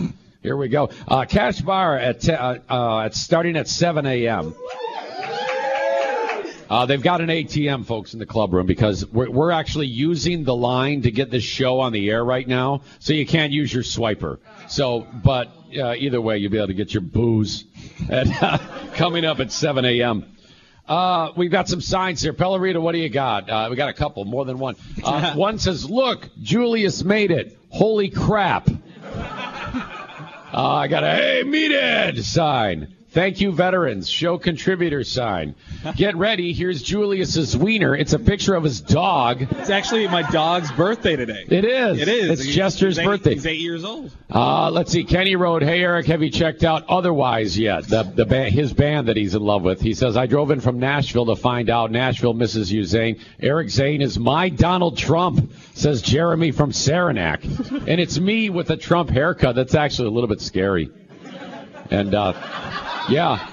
Here 0.45 0.55
we 0.55 0.67
go. 0.67 0.91
Uh, 1.07 1.25
cash 1.25 1.59
bar 1.61 1.97
at, 1.97 2.21
t- 2.21 2.31
uh, 2.31 2.59
uh, 2.69 2.99
at 2.99 3.15
starting 3.15 3.57
at 3.57 3.67
7 3.67 4.05
a.m. 4.05 4.53
Uh, 6.69 6.85
they've 6.85 7.01
got 7.01 7.19
an 7.19 7.29
ATM, 7.29 7.83
folks, 7.83 8.13
in 8.13 8.19
the 8.19 8.27
club 8.27 8.53
room 8.53 8.67
because 8.67 9.07
we're, 9.07 9.31
we're 9.31 9.49
actually 9.49 9.87
using 9.87 10.43
the 10.43 10.55
line 10.55 11.01
to 11.01 11.09
get 11.09 11.31
this 11.31 11.43
show 11.43 11.79
on 11.79 11.93
the 11.93 12.11
air 12.11 12.23
right 12.23 12.47
now, 12.47 12.81
so 12.99 13.13
you 13.13 13.25
can't 13.25 13.53
use 13.53 13.73
your 13.73 13.81
swiper. 13.81 14.37
So, 14.67 15.07
but 15.23 15.47
uh, 15.75 15.95
either 15.95 16.21
way, 16.21 16.37
you'll 16.37 16.51
be 16.51 16.57
able 16.57 16.67
to 16.67 16.75
get 16.75 16.93
your 16.93 17.01
booze 17.01 17.65
at, 18.11 18.27
uh, 18.43 18.59
coming 18.93 19.25
up 19.25 19.39
at 19.39 19.51
7 19.51 19.83
a.m. 19.83 20.25
Uh, 20.87 21.31
we've 21.35 21.49
got 21.49 21.67
some 21.67 21.81
signs 21.81 22.21
here. 22.21 22.33
Pellerito, 22.33 22.79
what 22.79 22.91
do 22.91 22.99
you 22.99 23.09
got? 23.09 23.49
Uh, 23.49 23.67
we 23.71 23.75
got 23.75 23.89
a 23.89 23.93
couple, 23.93 24.25
more 24.25 24.45
than 24.45 24.59
one. 24.59 24.75
Uh, 25.03 25.33
one 25.35 25.57
says, 25.57 25.89
"Look, 25.89 26.29
Julius 26.39 27.03
made 27.03 27.31
it. 27.31 27.57
Holy 27.69 28.11
crap!" 28.11 28.69
Uh, 30.55 30.75
I 30.75 30.87
got 30.87 31.03
a 31.03 31.09
hey 31.09 31.43
meathead 31.45 32.23
sign. 32.23 32.95
Thank 33.15 33.39
you, 33.39 33.53
veterans. 33.53 34.09
Show 34.09 34.37
contributor 34.37 35.05
sign. 35.05 35.55
Get 35.95 36.17
ready. 36.17 36.51
Here's 36.51 36.83
Julius's 36.83 37.55
wiener. 37.55 37.95
It's 37.95 38.11
a 38.11 38.19
picture 38.19 38.55
of 38.55 38.63
his 38.65 38.81
dog. 38.81 39.41
It's 39.51 39.69
actually 39.69 40.05
my 40.09 40.21
dog's 40.23 40.69
birthday 40.73 41.15
today. 41.15 41.45
It 41.47 41.63
is. 41.63 42.01
It 42.01 42.09
is. 42.09 42.29
It's 42.31 42.43
He's- 42.43 42.55
Jester's 42.57 42.97
he's 42.97 42.99
eight- 42.99 43.05
birthday. 43.07 43.33
He's 43.35 43.45
eight 43.45 43.61
years 43.61 43.85
old. 43.85 44.11
Uh, 44.29 44.69
let's 44.69 44.91
see. 44.91 45.05
Kenney 45.05 45.37
wrote, 45.37 45.63
"Hey 45.63 45.81
Eric, 45.81 46.07
have 46.07 46.21
you 46.21 46.29
checked 46.29 46.65
out 46.65 46.83
Otherwise 46.89 47.57
yet? 47.57 47.87
The 47.87 48.03
the 48.03 48.25
band, 48.25 48.53
his 48.53 48.73
band 48.73 49.07
that 49.07 49.15
he's 49.15 49.33
in 49.33 49.41
love 49.43 49.63
with." 49.63 49.79
He 49.79 49.93
says, 49.93 50.17
"I 50.17 50.25
drove 50.25 50.51
in 50.51 50.59
from 50.59 50.79
Nashville 50.79 51.27
to 51.27 51.37
find 51.37 51.69
out 51.69 51.91
Nashville 51.91 52.33
misses 52.33 52.69
you, 52.69 52.83
Zane. 52.83 53.15
Eric 53.39 53.69
Zane 53.69 54.01
is 54.01 54.19
my 54.19 54.49
Donald 54.49 54.97
Trump," 54.97 55.53
says 55.73 56.01
Jeremy 56.01 56.51
from 56.51 56.73
Saranac, 56.73 57.45
and 57.45 58.01
it's 58.01 58.19
me 58.19 58.49
with 58.49 58.69
a 58.71 58.75
Trump 58.77 59.09
haircut. 59.09 59.55
That's 59.55 59.73
actually 59.73 60.09
a 60.09 60.11
little 60.11 60.27
bit 60.27 60.41
scary. 60.41 60.89
And 61.91 62.13
uh, 62.15 62.33
yeah, 63.09 63.47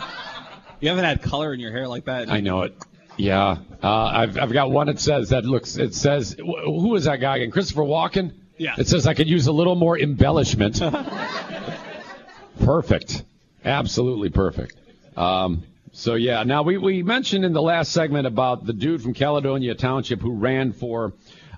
You 0.81 0.89
haven't 0.89 1.05
had 1.05 1.23
color 1.23 1.53
in 1.53 1.61
your 1.61 1.71
hair 1.73 1.87
like 1.89 2.05
that. 2.07 2.31
I 2.31 2.41
know 2.41 2.63
it. 2.63 2.75
Yeah, 3.19 3.59
uh, 3.83 3.89
I've 4.05 4.39
I've 4.39 4.53
got 4.53 4.71
one 4.71 4.87
that 4.87 4.99
says 4.99 5.29
that 5.31 5.45
looks. 5.45 5.77
It 5.77 5.95
says 5.95 6.35
wh- 6.39 6.65
who 6.65 6.95
is 6.95 7.05
that 7.05 7.17
guy 7.21 7.37
again? 7.37 7.51
Christopher 7.51 7.83
Walken. 7.83 8.33
Yeah. 8.57 8.75
It 8.79 8.89
says 8.89 9.07
I 9.07 9.15
could 9.15 9.29
use 9.29 9.47
a 9.49 9.53
little 9.53 9.75
more 9.75 9.99
embellishment. 9.99 10.81
perfect, 12.65 13.25
absolutely 13.65 14.31
perfect. 14.31 14.77
Um, 15.17 15.65
so 15.93 16.15
yeah, 16.15 16.43
now 16.45 16.63
we 16.63 16.79
we 16.79 17.03
mentioned 17.03 17.45
in 17.45 17.53
the 17.53 17.63
last 17.63 17.93
segment 17.93 18.27
about 18.27 18.65
the 18.65 18.73
dude 18.73 19.03
from 19.03 19.15
Caledonia 19.15 19.75
Township 19.75 20.21
who 20.21 20.33
ran 20.33 20.73
for 20.73 21.13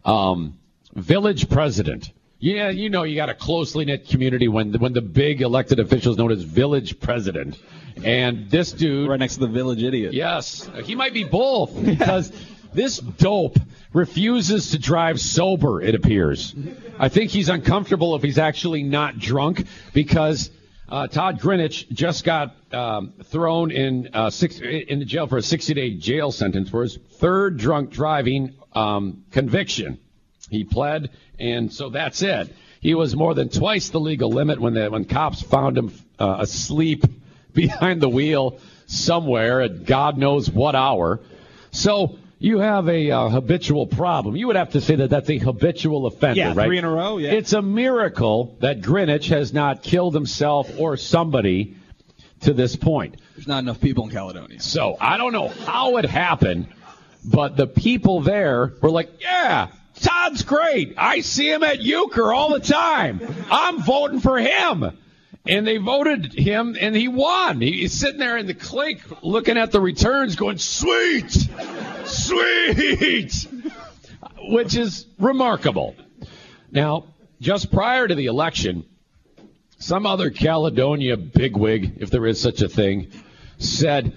um, 0.04 0.58
village 0.94 1.48
president. 1.48 2.10
Yeah, 2.44 2.68
you 2.68 2.90
know 2.90 3.04
you 3.04 3.16
got 3.16 3.30
a 3.30 3.34
closely 3.34 3.86
knit 3.86 4.06
community 4.06 4.48
when 4.48 4.70
the, 4.70 4.78
when 4.78 4.92
the 4.92 5.00
big 5.00 5.40
elected 5.40 5.80
official 5.80 6.12
is 6.12 6.18
known 6.18 6.30
as 6.30 6.42
village 6.42 7.00
president, 7.00 7.58
and 8.04 8.50
this 8.50 8.70
dude 8.70 9.08
right 9.08 9.18
next 9.18 9.36
to 9.36 9.40
the 9.40 9.46
village 9.46 9.82
idiot. 9.82 10.12
Yes, 10.12 10.68
he 10.84 10.94
might 10.94 11.14
be 11.14 11.24
both 11.24 11.72
because 11.82 12.30
this 12.74 12.98
dope 12.98 13.56
refuses 13.94 14.72
to 14.72 14.78
drive 14.78 15.18
sober. 15.20 15.80
It 15.80 15.94
appears. 15.94 16.54
I 16.98 17.08
think 17.08 17.30
he's 17.30 17.48
uncomfortable 17.48 18.14
if 18.14 18.22
he's 18.22 18.36
actually 18.36 18.82
not 18.82 19.18
drunk 19.18 19.64
because 19.94 20.50
uh, 20.90 21.06
Todd 21.06 21.40
Grinage 21.40 21.88
just 21.92 22.24
got 22.24 22.56
um, 22.74 23.14
thrown 23.24 23.70
in 23.70 24.10
uh, 24.12 24.28
six 24.28 24.60
in 24.60 24.98
the 24.98 25.06
jail 25.06 25.26
for 25.28 25.38
a 25.38 25.40
60-day 25.40 25.94
jail 25.94 26.30
sentence 26.30 26.68
for 26.68 26.82
his 26.82 26.98
third 26.98 27.56
drunk 27.56 27.88
driving 27.88 28.52
um, 28.74 29.24
conviction. 29.30 29.98
He 30.50 30.64
pled, 30.64 31.10
and 31.38 31.72
so 31.72 31.90
that's 31.90 32.22
it. 32.22 32.54
He 32.80 32.94
was 32.94 33.16
more 33.16 33.34
than 33.34 33.48
twice 33.48 33.88
the 33.88 34.00
legal 34.00 34.30
limit 34.30 34.60
when 34.60 34.74
the, 34.74 34.90
when 34.90 35.04
cops 35.06 35.40
found 35.42 35.78
him 35.78 35.92
uh, 36.18 36.36
asleep 36.40 37.04
behind 37.54 38.00
the 38.00 38.08
wheel 38.08 38.58
somewhere 38.86 39.62
at 39.62 39.84
God 39.84 40.18
knows 40.18 40.50
what 40.50 40.74
hour. 40.74 41.20
So 41.70 42.18
you 42.38 42.58
have 42.58 42.88
a 42.88 43.10
uh, 43.10 43.28
habitual 43.30 43.86
problem. 43.86 44.36
You 44.36 44.48
would 44.48 44.56
have 44.56 44.70
to 44.72 44.80
say 44.80 44.96
that 44.96 45.08
that's 45.08 45.30
a 45.30 45.38
habitual 45.38 46.06
offender, 46.06 46.38
Yeah, 46.40 46.52
right? 46.54 46.66
three 46.66 46.78
in 46.78 46.84
a 46.84 46.90
row, 46.90 47.16
yeah. 47.16 47.32
It's 47.32 47.54
a 47.54 47.62
miracle 47.62 48.56
that 48.60 48.82
Grinage 48.82 49.28
has 49.30 49.54
not 49.54 49.82
killed 49.82 50.14
himself 50.14 50.70
or 50.78 50.96
somebody 50.98 51.76
to 52.40 52.52
this 52.52 52.76
point. 52.76 53.16
There's 53.34 53.48
not 53.48 53.60
enough 53.60 53.80
people 53.80 54.04
in 54.04 54.10
Caledonia. 54.10 54.60
So 54.60 54.96
I 55.00 55.16
don't 55.16 55.32
know 55.32 55.48
how 55.48 55.96
it 55.96 56.04
happened, 56.04 56.68
but 57.24 57.56
the 57.56 57.66
people 57.66 58.20
there 58.20 58.74
were 58.82 58.90
like, 58.90 59.10
yeah, 59.20 59.68
Todd's 60.00 60.42
great. 60.42 60.94
I 60.96 61.20
see 61.20 61.50
him 61.50 61.62
at 61.62 61.80
Euchre 61.80 62.32
all 62.32 62.52
the 62.52 62.60
time. 62.60 63.20
I'm 63.50 63.82
voting 63.82 64.20
for 64.20 64.38
him. 64.38 64.98
And 65.46 65.66
they 65.66 65.76
voted 65.76 66.32
him, 66.32 66.74
and 66.80 66.96
he 66.96 67.06
won. 67.06 67.60
He's 67.60 67.92
sitting 67.92 68.18
there 68.18 68.38
in 68.38 68.46
the 68.46 68.54
clink 68.54 69.02
looking 69.22 69.58
at 69.58 69.72
the 69.72 69.80
returns 69.80 70.36
going, 70.36 70.56
sweet, 70.56 71.30
sweet, 72.06 73.46
which 74.38 74.74
is 74.74 75.06
remarkable. 75.18 75.96
Now, 76.70 77.04
just 77.42 77.70
prior 77.70 78.08
to 78.08 78.14
the 78.14 78.26
election, 78.26 78.86
some 79.78 80.06
other 80.06 80.30
Caledonia 80.30 81.18
bigwig, 81.18 81.98
if 82.00 82.08
there 82.08 82.24
is 82.24 82.40
such 82.40 82.62
a 82.62 82.68
thing, 82.68 83.10
said, 83.58 84.16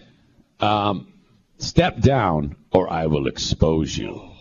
um, 0.61 1.11
step 1.57 1.99
down 1.99 2.55
or 2.71 2.89
I 2.89 3.07
will 3.07 3.27
expose 3.27 3.97
you. 3.97 4.31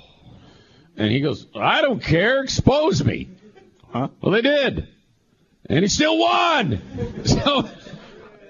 And 0.97 1.11
he 1.11 1.21
goes, 1.21 1.47
I 1.55 1.83
don't 1.83 2.03
care, 2.03 2.43
expose 2.43 3.05
me. 3.05 3.29
Huh? 3.91 4.09
Well, 4.21 4.33
they 4.33 4.43
did. 4.43 4.89
And 5.69 5.81
he 5.83 5.89
still 5.89 6.19
won. 6.19 6.81
So, 7.25 7.69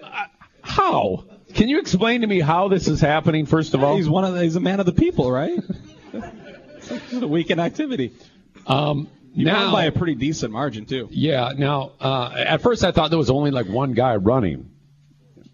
uh, 0.03 0.25
how? 0.63 1.25
Can 1.55 1.69
you 1.69 1.79
explain 1.81 2.21
to 2.21 2.27
me 2.27 2.41
how 2.41 2.69
this 2.69 2.89
is 2.89 3.01
happening, 3.01 3.47
first 3.47 3.73
of 3.75 3.83
all? 3.83 3.97
He's 3.97 4.09
one 4.09 4.25
of 4.25 4.35
the, 4.35 4.43
he's 4.43 4.57
a 4.57 4.61
man 4.61 4.81
of 4.81 4.87
the 4.87 4.93
people, 4.93 5.31
right? 5.33 5.59
It's 6.13 7.13
a 7.15 7.27
weekend 7.27 7.61
activity. 7.61 8.13
Um, 8.67 9.09
You 9.35 9.47
won 9.47 9.55
now, 9.55 9.73
by 9.73 9.85
a 9.85 9.93
pretty 9.93 10.15
decent 10.15 10.53
margin 10.53 10.85
too. 10.87 11.09
yeah, 11.11 11.53
now, 11.57 11.93
uh, 12.01 12.33
at 12.37 12.61
first 12.63 12.85
I 12.85 12.93
thought 12.93 13.09
there 13.11 13.19
was 13.19 13.31
only 13.31 13.51
like 13.51 13.67
one 13.67 13.93
guy 13.95 14.17
running. 14.17 14.71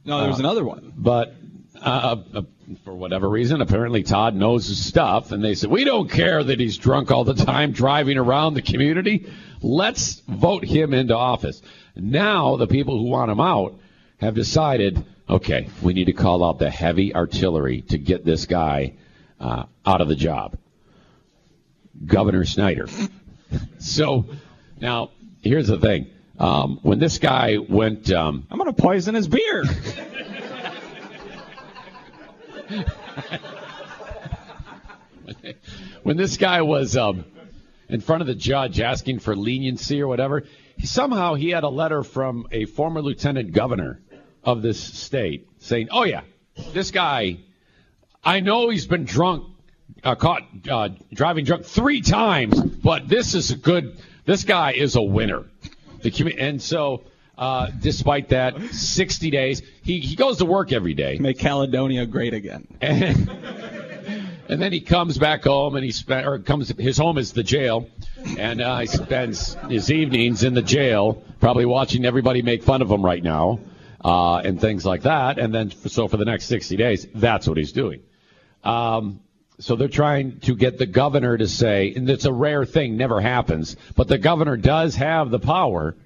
No, 0.05 0.19
there 0.21 0.29
was 0.29 0.41
another 0.41 0.65
one. 0.65 0.93
but 0.97 1.35
uh, 1.81 2.17
uh, 2.35 2.43
for 2.85 2.95
whatever 2.95 3.29
reason, 3.29 3.61
apparently 3.61 4.03
Todd 4.03 4.35
knows 4.35 4.67
his 4.67 4.85
stuff, 4.85 5.33
and 5.33 5.43
they 5.43 5.55
said 5.55 5.71
we 5.71 5.85
don't 5.85 6.11
care 6.11 6.43
that 6.43 6.61
he's 6.61 6.79
drunk 6.79 7.11
all 7.11 7.25
the 7.25 7.35
time 7.35 7.73
driving 7.73 8.19
around 8.19 8.55
the 8.55 8.63
community. 8.63 9.27
Let's 9.61 10.23
vote 10.29 10.65
him 10.65 10.95
into 10.95 11.17
office. 11.17 11.63
Now 11.97 12.57
the 12.57 12.67
people 12.67 12.99
who 12.99 13.09
want 13.09 13.31
him 13.31 13.41
out 13.41 13.75
have 14.21 14.35
decided, 14.35 15.05
okay, 15.29 15.69
we 15.83 15.95
need 15.95 16.07
to 16.07 16.13
call 16.13 16.45
out 16.45 16.59
the 16.59 16.71
heavy 16.71 17.15
artillery 17.15 17.83
to 17.83 17.99
get 17.99 18.25
this 18.25 18.47
guy 18.47 18.95
uh, 19.41 19.65
out 19.85 20.01
of 20.01 20.09
the 20.09 20.17
job. 20.17 20.57
Governor 22.05 22.45
Snyder. 22.45 22.87
so 23.79 24.27
now 24.81 25.11
here's 25.41 25.69
the 25.69 25.79
thing. 25.79 26.09
Um, 26.39 26.81
when 26.83 26.99
this 26.99 27.19
guy 27.19 27.59
went, 27.59 28.11
um, 28.11 28.47
I'm 28.51 28.59
gonna 28.59 28.73
poison 28.73 29.15
his 29.15 29.29
beer. 29.29 29.65
when 36.03 36.17
this 36.17 36.37
guy 36.37 36.63
was 36.63 36.97
um, 36.97 37.25
in 37.89 38.01
front 38.01 38.23
of 38.23 38.27
the 38.27 38.35
judge 38.35 38.81
asking 38.81 39.19
for 39.19 39.37
leniency 39.37 40.01
or 40.01 40.09
whatever, 40.09 40.45
somehow 40.83 41.35
he 41.35 41.51
had 41.51 41.65
a 41.65 41.69
letter 41.69 42.03
from 42.03 42.47
a 42.51 42.65
former 42.65 43.03
lieutenant 43.03 43.53
governor 43.53 44.01
of 44.45 44.63
this 44.63 44.83
state 44.83 45.49
saying, 45.59 45.89
"Oh 45.91 46.05
yeah, 46.05 46.23
this 46.73 46.91
guy, 46.91 47.39
I 48.25 48.41
know 48.41 48.71
he's 48.71 48.87
been 48.87 49.05
drunk, 49.05 49.47
uh, 50.03 50.15
caught 50.15 50.43
uh, 50.69 50.89
driving 51.13 51.45
drunk 51.45 51.65
three 51.65 52.01
times, 52.01 52.61
but 52.61 53.09
this 53.09 53.35
is 53.35 53.51
a 53.51 53.57
good. 53.57 53.99
This 54.25 54.45
guy 54.45 54.73
is 54.73 54.97
a 54.97 55.03
winner." 55.03 55.45
The 56.03 56.35
and 56.39 56.61
so. 56.61 57.05
Uh, 57.37 57.69
despite 57.81 58.29
that, 58.29 58.61
60 58.61 59.31
days. 59.31 59.63
He, 59.83 60.01
he 60.01 60.17
goes 60.17 60.39
to 60.39 60.45
work 60.45 60.71
every 60.71 60.95
day. 60.95 61.17
Make 61.19 61.39
Caledonia 61.39 62.05
great 62.05 62.35
again. 62.35 62.69
And, 62.81 63.29
and 64.49 64.61
then 64.61 64.71
he 64.71 64.81
comes 64.81 65.17
back 65.17 65.45
home 65.45 65.75
and 65.75 65.85
he 65.85 65.93
spent, 65.93 66.27
or 66.27 66.39
comes, 66.41 66.69
his 66.79 66.99
home 66.99 67.17
is 67.17 67.33
the 67.33 67.43
jail. 67.43 67.89
And 68.39 68.61
uh, 68.61 68.81
he 68.81 68.87
spends 68.87 69.55
his 69.69 69.91
evenings 69.91 70.45
in 70.45 70.53
the 70.55 70.63
jail, 70.63 71.25
probably 71.41 71.65
watching 71.65 72.05
everybody 72.05 72.43
make 72.43 72.63
fun 72.63 72.83
of 72.83 72.91
him 72.91 73.03
right 73.03 73.23
now 73.23 73.61
uh, 74.05 74.37
and 74.39 74.61
things 74.61 74.85
like 74.85 75.03
that. 75.03 75.39
And 75.39 75.55
then, 75.55 75.71
so 75.71 76.09
for 76.09 76.19
the 76.19 76.25
next 76.25 76.47
60 76.47 76.77
days, 76.77 77.07
that's 77.15 77.49
what 77.49 77.57
he's 77.57 77.73
doing. 77.73 78.03
Um, 78.63 79.21
so 79.59 79.77
they're 79.77 79.89
trying 79.89 80.41
to 80.41 80.57
get 80.57 80.79
the 80.79 80.87
governor 80.87 81.37
to 81.37 81.47
say, 81.47 81.93
and 81.95 82.09
it's 82.11 82.25
a 82.25 82.33
rare 82.33 82.65
thing, 82.65 82.97
never 82.97 83.21
happens, 83.21 83.77
but 83.97 84.09
the 84.09 84.19
governor 84.19 84.57
does 84.57 84.97
have 84.97 85.31
the 85.31 85.39
power 85.39 85.97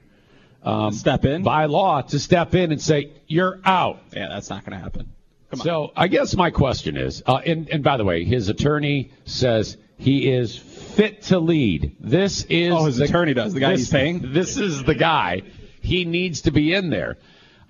Step 0.92 1.24
in. 1.24 1.42
by 1.42 1.66
law 1.66 2.02
to 2.02 2.18
step 2.18 2.54
in 2.54 2.72
and 2.72 2.80
say, 2.80 3.12
you're 3.26 3.60
out. 3.64 4.00
Yeah, 4.12 4.28
that's 4.28 4.50
not 4.50 4.64
gonna 4.64 4.78
happen. 4.80 5.12
Come 5.50 5.60
on. 5.60 5.64
So 5.64 5.92
I 5.96 6.08
guess 6.08 6.34
my 6.36 6.50
question 6.50 6.96
is, 6.96 7.22
uh, 7.26 7.36
and, 7.46 7.68
and 7.70 7.84
by 7.84 7.96
the 7.96 8.04
way, 8.04 8.24
his 8.24 8.48
attorney 8.48 9.12
says 9.24 9.76
he 9.96 10.28
is 10.32 10.56
fit 10.56 11.22
to 11.22 11.38
lead. 11.38 11.96
This 12.00 12.44
is 12.48 12.72
Oh, 12.72 12.84
his 12.86 13.00
attorney 13.00 13.32
does, 13.34 13.54
the 13.54 13.60
guy 13.60 13.72
this- 13.72 13.80
he's 13.80 13.90
paying? 13.90 14.32
This 14.32 14.56
is 14.56 14.82
the 14.82 14.94
guy. 14.94 15.42
He 15.80 16.04
needs 16.04 16.42
to 16.42 16.50
be 16.50 16.72
in 16.74 16.90
there. 16.90 17.16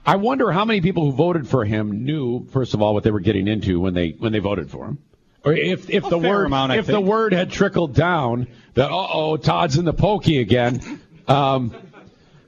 I 0.07 0.17
wonder 0.17 0.51
how 0.53 0.65
many 0.65 0.81
people 0.81 1.05
who 1.05 1.13
voted 1.13 1.49
for 1.49 1.65
him 1.65 2.05
knew, 2.05 2.47
first 2.47 2.73
of 2.75 2.81
all, 2.81 2.95
what 2.95 3.03
they 3.05 3.11
were 3.11 3.21
getting 3.21 3.49
into 3.49 3.81
when 3.81 3.93
they 3.93 4.11
when 4.19 4.33
they 4.33 4.39
voted 4.39 4.71
for 4.71 4.87
him, 4.87 4.99
or 5.45 5.53
if 5.53 5.91
if 5.91 6.09
the 6.09 6.17
word 6.17 6.47
amount, 6.47 6.73
if 6.73 6.87
the 6.87 7.01
word 7.01 7.33
had 7.35 7.51
trickled 7.51 7.93
down 7.95 8.47
that 8.75 8.91
uh 8.91 9.07
oh 9.13 9.37
Todd's 9.37 9.77
in 9.77 9.85
the 9.85 9.93
pokey 9.93 10.39
again. 10.39 11.01
Um, 11.29 11.75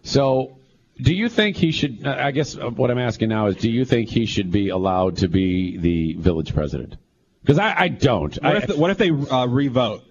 so, 0.09 0.59
do 0.97 1.14
you 1.14 1.29
think 1.29 1.57
he 1.57 1.71
should? 1.71 2.07
I 2.07 2.31
guess 2.31 2.57
uh, 2.57 2.71
what 2.71 2.90
I'm 2.90 2.99
asking 2.99 3.29
now 3.29 3.49
is, 3.49 3.57
do 3.57 3.71
you 3.71 3.85
think 3.85 4.09
he 4.09 4.25
should 4.25 4.51
be 4.51 4.71
allowed 4.71 5.18
to 5.18 5.29
be 5.29 5.77
the 5.77 6.14
village 6.14 6.55
president? 6.55 6.97
Because 7.42 7.59
I, 7.59 7.75
I 7.77 7.88
don't. 7.88 8.35
What 8.42 8.57
I, 8.57 8.59
if, 8.59 8.77
what 8.79 8.90
if 8.90 8.97
they 8.97 9.11
uh, 9.11 9.47
revote? 9.47 10.03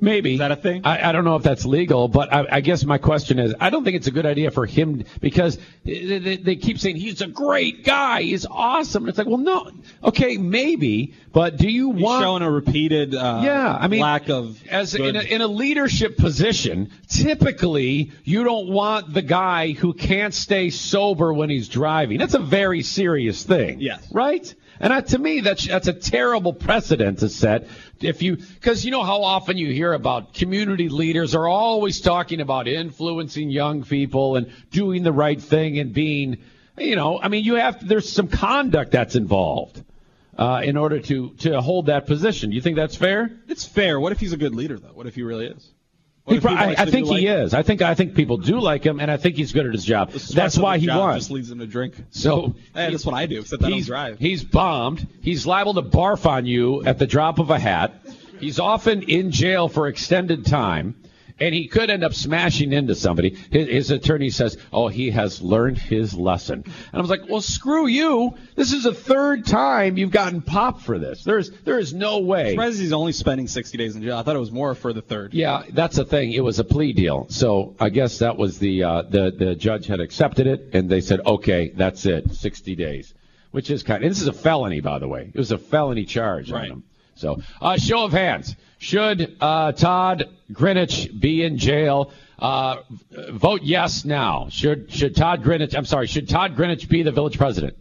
Maybe 0.00 0.34
Is 0.34 0.38
that 0.38 0.52
a 0.52 0.56
thing? 0.56 0.82
I, 0.84 1.08
I 1.08 1.12
don't 1.12 1.24
know 1.24 1.34
if 1.34 1.42
that's 1.42 1.64
legal, 1.64 2.06
but 2.06 2.32
I, 2.32 2.46
I 2.52 2.60
guess 2.60 2.84
my 2.84 2.98
question 2.98 3.40
is, 3.40 3.52
I 3.58 3.70
don't 3.70 3.82
think 3.82 3.96
it's 3.96 4.06
a 4.06 4.12
good 4.12 4.26
idea 4.26 4.52
for 4.52 4.64
him 4.64 5.04
because 5.20 5.58
they, 5.84 6.18
they, 6.18 6.36
they 6.36 6.56
keep 6.56 6.78
saying 6.78 6.96
he's 6.96 7.20
a 7.20 7.26
great 7.26 7.84
guy, 7.84 8.22
he's 8.22 8.46
awesome. 8.46 9.02
And 9.04 9.08
it's 9.08 9.18
like, 9.18 9.26
well, 9.26 9.38
no, 9.38 9.72
okay, 10.04 10.36
maybe, 10.36 11.14
but 11.32 11.56
do 11.56 11.68
you 11.68 11.92
He's 11.92 12.02
want? 12.02 12.22
showing 12.22 12.42
a 12.42 12.50
repeated 12.50 13.12
uh, 13.14 13.40
yeah, 13.44 13.76
I 13.76 13.88
mean, 13.88 14.00
lack 14.00 14.28
of 14.28 14.64
as 14.68 14.94
in 14.94 15.16
a, 15.16 15.20
in 15.20 15.40
a 15.40 15.48
leadership 15.48 16.16
position, 16.16 16.92
typically 17.08 18.12
you 18.22 18.44
don't 18.44 18.68
want 18.68 19.12
the 19.12 19.22
guy 19.22 19.72
who 19.72 19.94
can't 19.94 20.32
stay 20.32 20.70
sober 20.70 21.32
when 21.32 21.50
he's 21.50 21.68
driving. 21.68 22.18
That's 22.18 22.34
a 22.34 22.38
very 22.38 22.82
serious 22.82 23.42
thing. 23.42 23.80
Yes. 23.80 24.06
Right. 24.12 24.54
And 24.80 24.92
that, 24.92 25.08
to 25.08 25.18
me, 25.18 25.40
that's 25.40 25.66
that's 25.66 25.88
a 25.88 25.92
terrible 25.92 26.52
precedent 26.52 27.18
to 27.18 27.28
set. 27.28 27.66
If 28.00 28.22
you, 28.22 28.36
because 28.36 28.84
you 28.84 28.90
know 28.90 29.02
how 29.02 29.22
often 29.22 29.56
you 29.56 29.72
hear 29.72 29.92
about 29.92 30.34
community 30.34 30.88
leaders 30.88 31.34
are 31.34 31.48
always 31.48 32.00
talking 32.00 32.40
about 32.40 32.68
influencing 32.68 33.50
young 33.50 33.82
people 33.82 34.36
and 34.36 34.52
doing 34.70 35.02
the 35.02 35.12
right 35.12 35.40
thing 35.40 35.78
and 35.78 35.92
being, 35.92 36.38
you 36.76 36.96
know, 36.96 37.20
I 37.20 37.28
mean, 37.28 37.44
you 37.44 37.54
have 37.54 37.86
there's 37.86 38.10
some 38.10 38.28
conduct 38.28 38.92
that's 38.92 39.16
involved 39.16 39.82
uh, 40.36 40.62
in 40.64 40.76
order 40.76 41.00
to 41.00 41.30
to 41.30 41.60
hold 41.60 41.86
that 41.86 42.06
position. 42.06 42.50
Do 42.50 42.56
you 42.56 42.62
think 42.62 42.76
that's 42.76 42.94
fair? 42.94 43.30
It's 43.48 43.64
fair. 43.64 43.98
What 43.98 44.12
if 44.12 44.20
he's 44.20 44.32
a 44.32 44.36
good 44.36 44.54
leader, 44.54 44.78
though? 44.78 44.92
What 44.94 45.06
if 45.06 45.16
he 45.16 45.22
really 45.22 45.46
is? 45.46 45.68
Pro- 46.40 46.52
I, 46.54 46.74
I 46.78 46.84
think 46.86 47.08
he 47.08 47.26
him? 47.26 47.42
is. 47.42 47.54
I 47.54 47.62
think 47.62 47.82
I 47.82 47.94
think 47.94 48.14
people 48.14 48.36
do 48.36 48.60
like 48.60 48.84
him, 48.84 49.00
and 49.00 49.10
I 49.10 49.16
think 49.16 49.36
he's 49.36 49.52
good 49.52 49.66
at 49.66 49.72
his 49.72 49.84
job. 49.84 50.10
That's 50.10 50.58
why 50.58 50.78
he 50.78 50.86
job 50.86 51.00
won. 51.00 51.18
Just 51.18 51.30
leads 51.30 51.50
him 51.50 51.58
to 51.60 51.66
drink. 51.66 51.94
So 52.10 52.54
Hey, 52.74 52.90
that's 52.90 53.06
what 53.06 53.14
I 53.14 53.26
do. 53.26 53.40
Except 53.40 53.64
I 53.64 53.70
he's, 53.70 53.86
drive. 53.86 54.18
he's 54.18 54.44
bombed. 54.44 55.06
He's 55.22 55.46
liable 55.46 55.74
to 55.74 55.82
barf 55.82 56.26
on 56.26 56.46
you 56.46 56.84
at 56.84 56.98
the 56.98 57.06
drop 57.06 57.38
of 57.38 57.50
a 57.50 57.58
hat. 57.58 57.94
He's 58.40 58.58
often 58.60 59.02
in 59.02 59.30
jail 59.32 59.68
for 59.68 59.88
extended 59.88 60.46
time, 60.46 60.94
and 61.40 61.54
he 61.54 61.68
could 61.68 61.90
end 61.90 62.04
up 62.04 62.14
smashing 62.14 62.72
into 62.72 62.94
somebody. 62.94 63.36
His, 63.50 63.68
his 63.68 63.90
attorney 63.90 64.30
says, 64.30 64.56
"Oh, 64.72 64.88
he 64.88 65.10
has 65.10 65.40
learned 65.40 65.78
his 65.78 66.14
lesson." 66.14 66.64
And 66.64 66.74
I 66.94 67.00
was 67.00 67.10
like, 67.10 67.28
"Well, 67.28 67.40
screw 67.40 67.86
you! 67.86 68.34
This 68.54 68.72
is 68.72 68.84
the 68.84 68.94
third 68.94 69.46
time 69.46 69.96
you've 69.96 70.10
gotten 70.10 70.42
popped 70.42 70.82
for 70.82 70.98
this. 70.98 71.24
There's 71.24 71.50
there 71.50 71.78
is 71.78 71.94
no 71.94 72.18
way." 72.20 72.50
surprised 72.50 72.80
he's 72.80 72.92
only 72.92 73.12
spending 73.12 73.48
60 73.48 73.78
days 73.78 73.96
in 73.96 74.02
jail. 74.02 74.16
I 74.16 74.22
thought 74.22 74.36
it 74.36 74.40
was 74.40 74.52
more 74.52 74.74
for 74.74 74.92
the 74.92 75.02
third. 75.02 75.34
Yeah, 75.34 75.62
that's 75.70 75.96
the 75.96 76.04
thing. 76.04 76.32
It 76.32 76.42
was 76.42 76.58
a 76.58 76.64
plea 76.64 76.92
deal, 76.92 77.26
so 77.28 77.76
I 77.80 77.90
guess 77.90 78.18
that 78.18 78.36
was 78.36 78.58
the 78.58 78.82
uh, 78.82 79.02
the 79.02 79.30
the 79.30 79.54
judge 79.54 79.86
had 79.86 80.00
accepted 80.00 80.46
it, 80.46 80.70
and 80.72 80.88
they 80.88 81.00
said, 81.00 81.20
okay, 81.24 81.72
that's 81.74 82.06
it, 82.06 82.32
60 82.32 82.74
days, 82.74 83.14
which 83.50 83.70
is 83.70 83.82
kind. 83.82 84.04
Of, 84.04 84.10
this 84.10 84.20
is 84.20 84.28
a 84.28 84.32
felony, 84.32 84.80
by 84.80 84.98
the 84.98 85.08
way. 85.08 85.30
It 85.32 85.38
was 85.38 85.52
a 85.52 85.58
felony 85.58 86.04
charge 86.04 86.52
on 86.52 86.64
him. 86.64 86.84
So, 87.18 87.42
uh, 87.60 87.76
show 87.76 88.04
of 88.04 88.12
hands: 88.12 88.54
should 88.78 89.36
uh, 89.40 89.72
Todd 89.72 90.28
Grinage 90.52 91.18
be 91.18 91.42
in 91.42 91.58
jail? 91.58 92.12
Uh, 92.38 92.76
vote 93.30 93.62
yes 93.62 94.04
now. 94.04 94.48
Should 94.50 94.92
should 94.92 95.16
Todd 95.16 95.42
Grinage? 95.42 95.74
I'm 95.74 95.84
sorry. 95.84 96.06
Should 96.06 96.28
Todd 96.28 96.56
Grinage 96.56 96.88
be 96.88 97.02
the 97.02 97.10
village 97.10 97.36
president? 97.36 97.76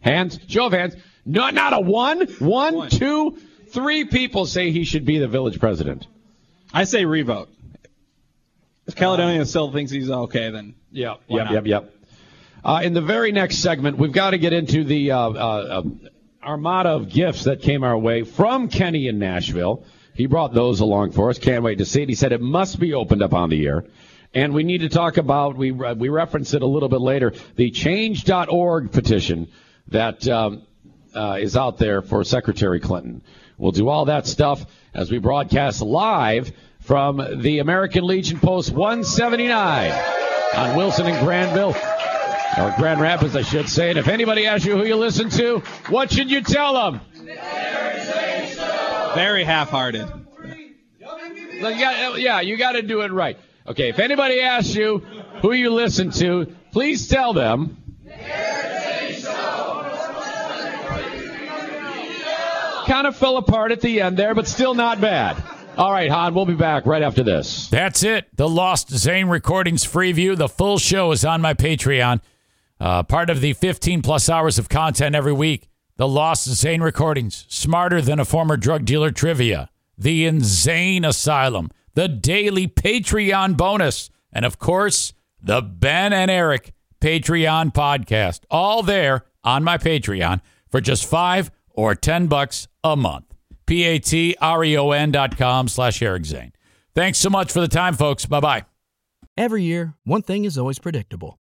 Hands. 0.00 0.38
Show 0.46 0.66
of 0.66 0.72
hands. 0.72 0.94
No, 1.24 1.50
not 1.50 1.72
a 1.72 1.80
one. 1.80 2.20
One, 2.38 2.74
One. 2.74 2.88
two, 2.90 3.36
three 3.68 4.04
people 4.04 4.46
say 4.46 4.70
he 4.70 4.84
should 4.84 5.04
be 5.04 5.18
the 5.18 5.28
village 5.28 5.58
president. 5.58 6.06
I 6.72 6.84
say 6.84 7.04
revote. 7.04 7.48
If 8.86 8.96
Caledonia 8.96 9.44
still 9.46 9.70
thinks 9.72 9.90
he's 9.92 10.10
okay, 10.10 10.50
then 10.50 10.74
Yeah, 10.90 11.14
Why 11.26 11.38
yep, 11.44 11.50
yep, 11.52 11.66
yep. 11.66 11.94
Uh, 12.64 12.80
in 12.84 12.94
the 12.94 13.00
very 13.00 13.32
next 13.32 13.58
segment, 13.58 13.98
we've 13.98 14.12
got 14.12 14.30
to 14.30 14.38
get 14.38 14.52
into 14.52 14.84
the 14.84 15.10
uh, 15.12 15.18
uh, 15.18 15.32
uh, 15.32 15.82
armada 16.42 16.90
of 16.90 17.08
gifts 17.08 17.44
that 17.44 17.62
came 17.62 17.84
our 17.84 17.96
way 17.96 18.22
from 18.22 18.68
Kenney 18.68 19.08
in 19.08 19.18
Nashville. 19.18 19.84
He 20.14 20.26
brought 20.26 20.52
those 20.52 20.80
along 20.80 21.12
for 21.12 21.30
us. 21.30 21.38
Can't 21.38 21.62
wait 21.62 21.78
to 21.78 21.84
see 21.84 22.02
it. 22.02 22.08
He 22.08 22.14
said 22.14 22.32
it 22.32 22.40
must 22.40 22.78
be 22.78 22.94
opened 22.94 23.22
up 23.22 23.32
on 23.32 23.48
the 23.48 23.66
air. 23.66 23.84
And 24.34 24.54
we 24.54 24.64
need 24.64 24.78
to 24.78 24.88
talk 24.88 25.18
about, 25.18 25.56
we, 25.56 25.72
uh, 25.72 25.94
we 25.94 26.08
reference 26.08 26.54
it 26.54 26.62
a 26.62 26.66
little 26.66 26.88
bit 26.88 27.00
later, 27.00 27.32
the 27.56 27.70
change.org 27.70 28.90
petition 28.92 29.48
that 29.88 30.26
um, 30.26 30.62
uh, 31.14 31.38
is 31.40 31.56
out 31.56 31.78
there 31.78 32.02
for 32.02 32.24
Secretary 32.24 32.80
Clinton. 32.80 33.22
We'll 33.58 33.72
do 33.72 33.88
all 33.88 34.06
that 34.06 34.26
stuff 34.26 34.64
as 34.94 35.10
we 35.10 35.18
broadcast 35.18 35.82
live 35.82 36.50
from 36.80 37.42
the 37.42 37.58
American 37.58 38.04
Legion 38.04 38.40
Post 38.40 38.72
179 38.72 39.92
on 40.56 40.76
Wilson 40.76 41.06
and 41.06 41.24
Grandville. 41.24 41.74
Or 42.58 42.74
Grand 42.76 43.00
Rapids, 43.00 43.34
I 43.34 43.42
should 43.42 43.68
say. 43.68 43.90
And 43.90 43.98
if 43.98 44.08
anybody 44.08 44.46
asks 44.46 44.66
you 44.66 44.76
who 44.76 44.84
you 44.84 44.96
listen 44.96 45.30
to, 45.30 45.60
what 45.88 46.12
should 46.12 46.30
you 46.30 46.42
tell 46.42 46.74
them? 46.74 47.00
very 49.14 49.44
half-hearted. 49.44 50.06
Yeah, 51.60 52.16
yeah, 52.16 52.40
you 52.40 52.56
got 52.56 52.72
to 52.72 52.82
do 52.82 53.02
it 53.02 53.12
right. 53.12 53.38
Okay, 53.66 53.88
if 53.88 53.98
anybody 53.98 54.40
asks 54.40 54.74
you 54.74 54.98
who 55.40 55.52
you 55.52 55.70
listen 55.70 56.10
to, 56.12 56.52
please 56.72 57.08
tell 57.08 57.32
them. 57.32 57.76
Kind 62.86 63.06
of 63.06 63.16
fell 63.16 63.36
apart 63.36 63.70
at 63.70 63.80
the 63.80 64.00
end 64.00 64.16
there, 64.16 64.34
but 64.34 64.48
still 64.48 64.74
not 64.74 65.00
bad. 65.00 65.42
All 65.76 65.92
right, 65.92 66.10
Han, 66.10 66.34
we'll 66.34 66.44
be 66.46 66.54
back 66.54 66.84
right 66.84 67.02
after 67.02 67.22
this. 67.22 67.68
That's 67.68 68.02
it. 68.02 68.28
The 68.36 68.48
Lost 68.48 68.90
Zane 68.90 69.28
Recordings 69.28 69.84
free 69.84 70.12
view. 70.12 70.36
The 70.36 70.48
full 70.48 70.78
show 70.78 71.12
is 71.12 71.24
on 71.24 71.40
my 71.40 71.54
Patreon. 71.54 72.20
Uh, 72.82 73.00
part 73.00 73.30
of 73.30 73.40
the 73.40 73.52
15 73.52 74.02
plus 74.02 74.28
hours 74.28 74.58
of 74.58 74.68
content 74.68 75.14
every 75.14 75.32
week. 75.32 75.68
The 75.98 76.08
Lost 76.08 76.48
Zane 76.48 76.82
Recordings. 76.82 77.46
Smarter 77.48 78.02
than 78.02 78.18
a 78.18 78.24
former 78.24 78.56
drug 78.56 78.84
dealer 78.84 79.12
trivia. 79.12 79.70
The 79.96 80.26
Insane 80.26 81.04
Asylum. 81.04 81.70
The 81.94 82.08
daily 82.08 82.66
Patreon 82.66 83.56
bonus. 83.56 84.10
And 84.32 84.44
of 84.44 84.58
course, 84.58 85.12
the 85.40 85.62
Ben 85.62 86.12
and 86.12 86.28
Eric 86.28 86.72
Patreon 87.00 87.72
podcast. 87.72 88.40
All 88.50 88.82
there 88.82 89.26
on 89.44 89.62
my 89.62 89.78
Patreon 89.78 90.40
for 90.68 90.80
just 90.80 91.06
five 91.06 91.52
or 91.70 91.94
10 91.94 92.26
bucks 92.26 92.66
a 92.82 92.96
month. 92.96 93.26
P-A-T-R-E-O-N 93.66 95.12
dot 95.12 95.38
com 95.38 95.68
slash 95.68 96.02
Eric 96.02 96.24
Zane. 96.24 96.52
Thanks 96.96 97.18
so 97.18 97.30
much 97.30 97.52
for 97.52 97.60
the 97.60 97.68
time, 97.68 97.94
folks. 97.94 98.26
Bye-bye. 98.26 98.64
Every 99.36 99.62
year, 99.62 99.94
one 100.02 100.22
thing 100.22 100.44
is 100.44 100.58
always 100.58 100.80
predictable 100.80 101.38